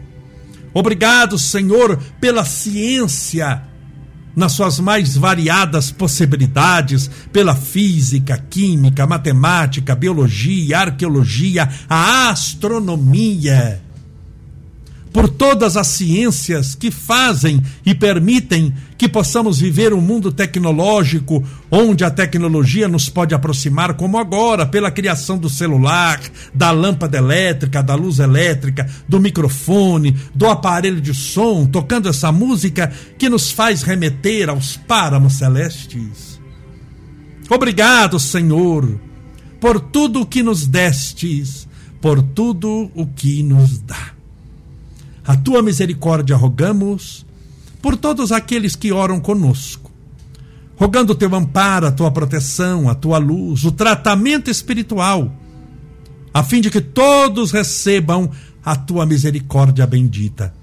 Obrigado, 0.73 1.38
Senhor, 1.38 1.99
pela 2.21 2.45
ciência 2.45 3.72
nas 4.36 4.54
suas 4.54 4.80
mais 4.80 5.15
variadas 5.15 5.91
possibilidades, 5.91 7.10
pela 7.32 7.56
física, 7.56 8.38
química, 8.50 9.06
matemática, 9.06 9.96
biologia, 9.96 10.80
arqueologia, 10.80 11.69
a 11.89 12.30
astronomia, 12.30 13.82
por 15.13 15.30
todas 15.30 15.78
as 15.78 15.88
ciências 15.88 16.73
que 16.73 16.89
fazem 16.89 17.62
e 17.86 17.93
permitem 17.93 18.73
que 18.97 19.08
possamos 19.08 19.60
viver 19.60 19.93
um 19.93 20.02
mundo 20.02 20.32
tecnológico 20.32 21.43
onde 21.69 22.04
a 22.04 22.10
tecnologia 22.10 22.88
nos 22.88 23.10
pode 23.10 23.36
aproximar, 23.36 23.93
como 23.93 24.17
agora, 24.17 24.65
pela 24.65 24.89
criação 24.89 25.38
do 25.38 25.49
celular, 25.49 26.19
da 26.52 26.71
lâmpada 26.71 27.17
elétrica, 27.19 27.84
da 27.84 27.93
luz 27.93 28.17
elétrica, 28.17 28.89
do 29.08 29.19
microfone, 29.19 30.17
do 30.34 30.47
aparelho 30.47 30.99
de 30.99 31.13
som, 31.13 31.67
tocando 31.67 32.10
essa 32.10 32.32
música 32.32 32.91
que 33.17 33.30
nos 33.30 33.52
faz 33.52 33.84
remeter 33.84 34.49
aos 34.49 34.78
páramos 34.78 35.34
celestes. 35.34 36.39
Obrigado, 37.49 38.19
Senhor, 38.19 38.99
por 39.60 39.80
tudo 39.80 40.21
o 40.21 40.26
que 40.26 40.41
nos 40.41 40.65
destes, 40.65 41.67
por 42.02 42.19
tudo 42.21 42.89
o 42.95 43.06
que 43.06 43.43
nos 43.43 43.78
dá. 43.80 44.12
A 45.25 45.36
tua 45.36 45.62
misericórdia 45.62 46.36
rogamos 46.36 47.25
por 47.81 47.95
todos 47.95 48.31
aqueles 48.31 48.75
que 48.75 48.91
oram 48.91 49.19
conosco, 49.19 49.91
rogando 50.75 51.13
o 51.13 51.15
teu 51.15 51.33
amparo, 51.33 51.88
a 51.88 51.91
tua 51.91 52.12
proteção, 52.12 52.89
a 52.89 52.95
tua 52.95 53.17
luz, 53.17 53.63
o 53.63 53.71
tratamento 53.71 54.49
espiritual, 54.49 55.31
a 56.33 56.43
fim 56.43 56.62
de 56.62 56.69
que 56.69 56.81
todos 56.81 57.51
recebam 57.51 58.31
a 58.63 58.75
tua 58.75 59.05
misericórdia 59.05 59.86
bendita, 59.86 60.53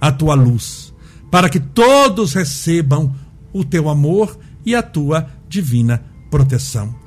a 0.00 0.10
tua 0.10 0.34
luz, 0.34 0.92
para 1.30 1.48
que 1.48 1.60
todos 1.60 2.32
recebam 2.32 3.14
o 3.52 3.64
teu 3.64 3.88
amor 3.88 4.38
e 4.64 4.74
a 4.74 4.82
tua 4.82 5.28
divina 5.48 6.02
proteção 6.30 7.01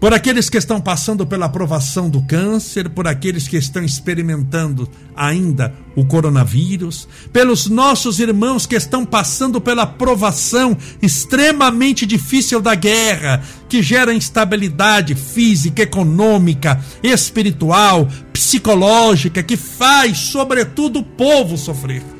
por 0.00 0.14
aqueles 0.14 0.48
que 0.48 0.56
estão 0.56 0.80
passando 0.80 1.26
pela 1.26 1.48
provação 1.48 2.08
do 2.08 2.22
câncer, 2.22 2.88
por 2.88 3.06
aqueles 3.06 3.48
que 3.48 3.56
estão 3.56 3.82
experimentando 3.82 4.88
ainda 5.14 5.74
o 5.96 6.04
coronavírus, 6.04 7.08
pelos 7.32 7.68
nossos 7.68 8.20
irmãos 8.20 8.66
que 8.66 8.76
estão 8.76 9.04
passando 9.04 9.60
pela 9.60 9.86
provação 9.86 10.76
extremamente 11.02 12.06
difícil 12.06 12.60
da 12.60 12.74
guerra, 12.74 13.42
que 13.68 13.82
gera 13.82 14.14
instabilidade 14.14 15.14
física, 15.14 15.82
econômica, 15.82 16.80
espiritual, 17.02 18.08
psicológica, 18.32 19.42
que 19.42 19.56
faz, 19.56 20.18
sobretudo, 20.18 21.00
o 21.00 21.04
povo 21.04 21.58
sofrer 21.58 22.17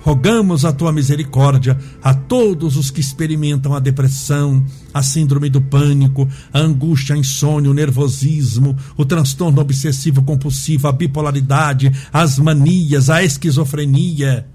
rogamos 0.00 0.64
a 0.64 0.72
tua 0.72 0.92
misericórdia 0.92 1.78
a 2.02 2.12
todos 2.12 2.76
os 2.76 2.90
que 2.90 3.00
experimentam 3.00 3.74
a 3.74 3.80
depressão, 3.80 4.64
a 4.92 5.02
síndrome 5.02 5.48
do 5.48 5.60
pânico, 5.60 6.28
a 6.52 6.58
angústia, 6.58 7.14
a 7.14 7.18
insônia, 7.18 7.70
o 7.70 7.74
nervosismo, 7.74 8.76
o 8.96 9.04
transtorno 9.04 9.60
obsessivo 9.60 10.22
compulsivo, 10.22 10.88
a 10.88 10.92
bipolaridade, 10.92 11.92
as 12.12 12.38
manias, 12.38 13.10
a 13.10 13.22
esquizofrenia. 13.22 14.46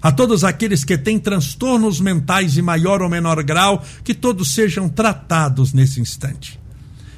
A 0.00 0.12
todos 0.12 0.44
aqueles 0.44 0.84
que 0.84 0.96
têm 0.96 1.18
transtornos 1.18 2.00
mentais 2.00 2.56
em 2.56 2.62
maior 2.62 3.02
ou 3.02 3.08
menor 3.08 3.42
grau, 3.42 3.82
que 4.04 4.14
todos 4.14 4.54
sejam 4.54 4.88
tratados 4.88 5.72
nesse 5.72 6.00
instante 6.00 6.60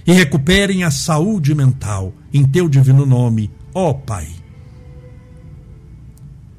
e 0.07 0.13
recuperem 0.13 0.85
a 0.85 0.91
saúde 0.91 1.55
mental 1.55 2.15
em 2.33 2.43
teu 2.43 2.67
divino 2.67 3.05
nome, 3.05 3.51
ó 3.75 3.93
Pai. 3.93 4.38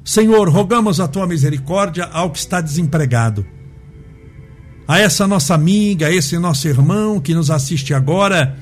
Senhor, 0.04 0.48
rogamos 0.48 0.98
a 1.00 1.06
tua 1.06 1.26
misericórdia 1.26 2.04
ao 2.04 2.30
que 2.30 2.38
está 2.38 2.60
desempregado. 2.60 3.46
A 4.88 4.98
essa 4.98 5.26
nossa 5.26 5.54
amiga, 5.54 6.08
a 6.08 6.12
esse 6.12 6.38
nosso 6.38 6.66
irmão 6.66 7.20
que 7.20 7.34
nos 7.34 7.50
assiste 7.50 7.94
agora, 7.94 8.58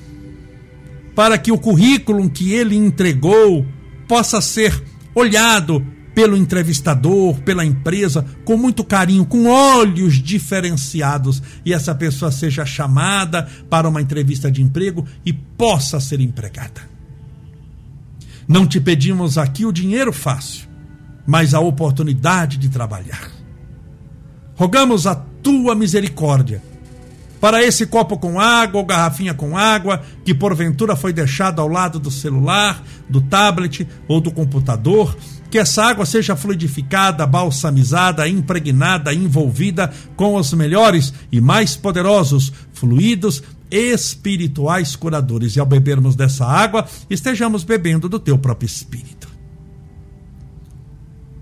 para 1.14 1.38
que 1.38 1.50
o 1.50 1.58
currículo 1.58 2.28
que 2.28 2.52
ele 2.52 2.76
entregou 2.76 3.66
possa 4.06 4.40
ser 4.40 4.82
olhado 5.14 5.84
pelo 6.14 6.36
entrevistador, 6.36 7.40
pela 7.42 7.64
empresa, 7.64 8.26
com 8.44 8.56
muito 8.56 8.82
carinho, 8.82 9.24
com 9.24 9.46
olhos 9.46 10.14
diferenciados, 10.14 11.42
e 11.64 11.72
essa 11.72 11.94
pessoa 11.94 12.32
seja 12.32 12.66
chamada 12.66 13.48
para 13.70 13.88
uma 13.88 14.02
entrevista 14.02 14.50
de 14.50 14.60
emprego 14.60 15.06
e 15.24 15.32
possa 15.32 16.00
ser 16.00 16.20
empregada. 16.20 16.82
Não 18.48 18.66
te 18.66 18.80
pedimos 18.80 19.38
aqui 19.38 19.64
o 19.64 19.72
dinheiro 19.72 20.12
fácil, 20.12 20.67
mas 21.28 21.52
a 21.52 21.60
oportunidade 21.60 22.56
de 22.56 22.70
trabalhar. 22.70 23.30
Rogamos 24.56 25.06
a 25.06 25.14
tua 25.14 25.74
misericórdia 25.74 26.62
para 27.38 27.62
esse 27.62 27.84
copo 27.84 28.16
com 28.16 28.40
água 28.40 28.80
ou 28.80 28.86
garrafinha 28.86 29.34
com 29.34 29.54
água 29.54 30.02
que 30.24 30.32
porventura 30.32 30.96
foi 30.96 31.12
deixado 31.12 31.60
ao 31.60 31.68
lado 31.68 32.00
do 32.00 32.10
celular, 32.10 32.82
do 33.10 33.20
tablet 33.20 33.86
ou 34.08 34.22
do 34.22 34.30
computador. 34.30 35.14
Que 35.50 35.58
essa 35.58 35.84
água 35.84 36.06
seja 36.06 36.34
fluidificada, 36.34 37.26
balsamizada, 37.26 38.26
impregnada, 38.26 39.12
envolvida 39.12 39.92
com 40.16 40.34
os 40.34 40.54
melhores 40.54 41.12
e 41.30 41.42
mais 41.42 41.76
poderosos 41.76 42.50
fluidos 42.72 43.42
espirituais 43.70 44.96
curadores. 44.96 45.56
E 45.56 45.60
ao 45.60 45.66
bebermos 45.66 46.16
dessa 46.16 46.46
água, 46.46 46.86
estejamos 47.10 47.64
bebendo 47.64 48.08
do 48.08 48.18
teu 48.18 48.38
próprio 48.38 48.66
espírito. 48.66 49.27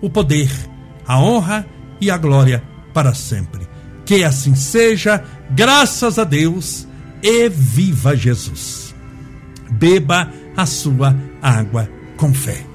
o 0.00 0.08
poder, 0.08 0.50
a 1.06 1.20
honra 1.20 1.66
e 2.00 2.10
a 2.10 2.16
glória 2.16 2.62
para 2.92 3.14
sempre. 3.14 3.68
Que 4.04 4.24
assim 4.24 4.54
seja, 4.54 5.22
graças 5.50 6.18
a 6.18 6.24
Deus 6.24 6.86
e 7.22 7.48
viva 7.48 8.16
Jesus. 8.16 8.94
Beba 9.70 10.32
a 10.56 10.66
sua 10.66 11.16
água 11.40 11.88
com 12.16 12.34
fé. 12.34 12.70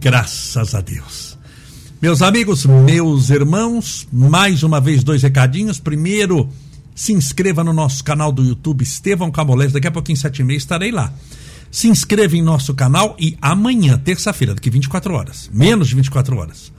Graças 0.00 0.74
a 0.74 0.80
Deus. 0.80 1.38
Meus 2.00 2.22
amigos, 2.22 2.64
meus 2.64 3.28
irmãos, 3.28 4.08
mais 4.10 4.62
uma 4.62 4.80
vez 4.80 5.04
dois 5.04 5.22
recadinhos. 5.22 5.78
Primeiro, 5.78 6.48
se 7.00 7.14
inscreva 7.14 7.64
no 7.64 7.72
nosso 7.72 8.04
canal 8.04 8.30
do 8.30 8.44
YouTube 8.44 8.82
Estevão 8.82 9.30
Camolés. 9.30 9.72
Daqui 9.72 9.86
a 9.86 9.90
pouquinho, 9.90 10.18
sete 10.18 10.40
e 10.40 10.44
meia, 10.44 10.58
estarei 10.58 10.92
lá 10.92 11.10
se 11.70 11.86
inscreva 11.86 12.36
em 12.36 12.42
nosso 12.42 12.74
canal 12.74 13.16
e 13.18 13.38
amanhã, 13.40 13.96
terça-feira, 13.96 14.56
daqui 14.56 14.68
24 14.68 15.14
horas, 15.14 15.48
menos 15.54 15.88
de 15.88 15.94
24 15.94 16.36
horas. 16.36 16.72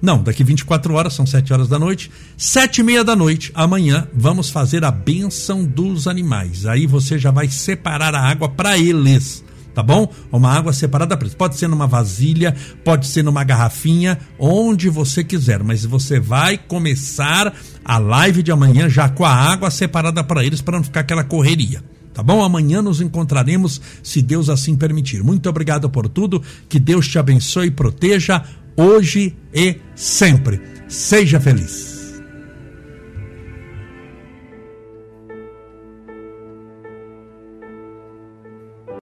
Não, 0.00 0.22
daqui 0.22 0.42
24 0.42 0.94
horas, 0.94 1.12
são 1.12 1.26
7 1.26 1.52
horas 1.52 1.68
da 1.68 1.78
noite. 1.78 2.10
Sete 2.36 2.80
e 2.80 2.82
meia 2.82 3.04
da 3.04 3.14
noite, 3.14 3.52
amanhã, 3.54 4.08
vamos 4.12 4.48
fazer 4.50 4.84
a 4.84 4.90
benção 4.90 5.64
dos 5.64 6.08
animais. 6.08 6.66
Aí 6.66 6.86
você 6.86 7.18
já 7.18 7.30
vai 7.30 7.46
separar 7.48 8.14
a 8.14 8.20
água 8.20 8.48
para 8.48 8.78
eles, 8.78 9.44
tá 9.74 9.82
bom? 9.82 10.10
Uma 10.30 10.50
água 10.50 10.72
separada 10.72 11.16
para 11.16 11.26
eles. 11.26 11.34
Pode 11.34 11.56
ser 11.56 11.68
numa 11.68 11.86
vasilha, 11.86 12.54
pode 12.84 13.06
ser 13.06 13.22
numa 13.22 13.44
garrafinha, 13.44 14.18
onde 14.38 14.88
você 14.88 15.22
quiser. 15.24 15.62
Mas 15.62 15.84
você 15.84 16.20
vai 16.20 16.58
começar 16.58 17.54
a 17.84 17.98
live 17.98 18.42
de 18.42 18.52
amanhã 18.52 18.88
já 18.88 19.08
com 19.08 19.24
a 19.24 19.34
água 19.34 19.70
separada 19.70 20.22
para 20.22 20.44
eles, 20.44 20.60
para 20.60 20.76
não 20.76 20.84
ficar 20.84 21.00
aquela 21.00 21.24
correria. 21.24 21.82
Tá 22.14 22.22
bom? 22.22 22.44
Amanhã 22.44 22.82
nos 22.82 23.00
encontraremos, 23.00 23.80
se 24.02 24.20
Deus 24.20 24.48
assim 24.48 24.76
permitir. 24.76 25.22
Muito 25.22 25.48
obrigado 25.48 25.88
por 25.88 26.08
tudo. 26.08 26.42
Que 26.68 26.78
Deus 26.78 27.08
te 27.08 27.18
abençoe 27.18 27.68
e 27.68 27.70
proteja 27.70 28.42
hoje 28.76 29.34
e 29.54 29.76
sempre. 29.94 30.60
Seja 30.88 31.40
feliz. 31.40 31.91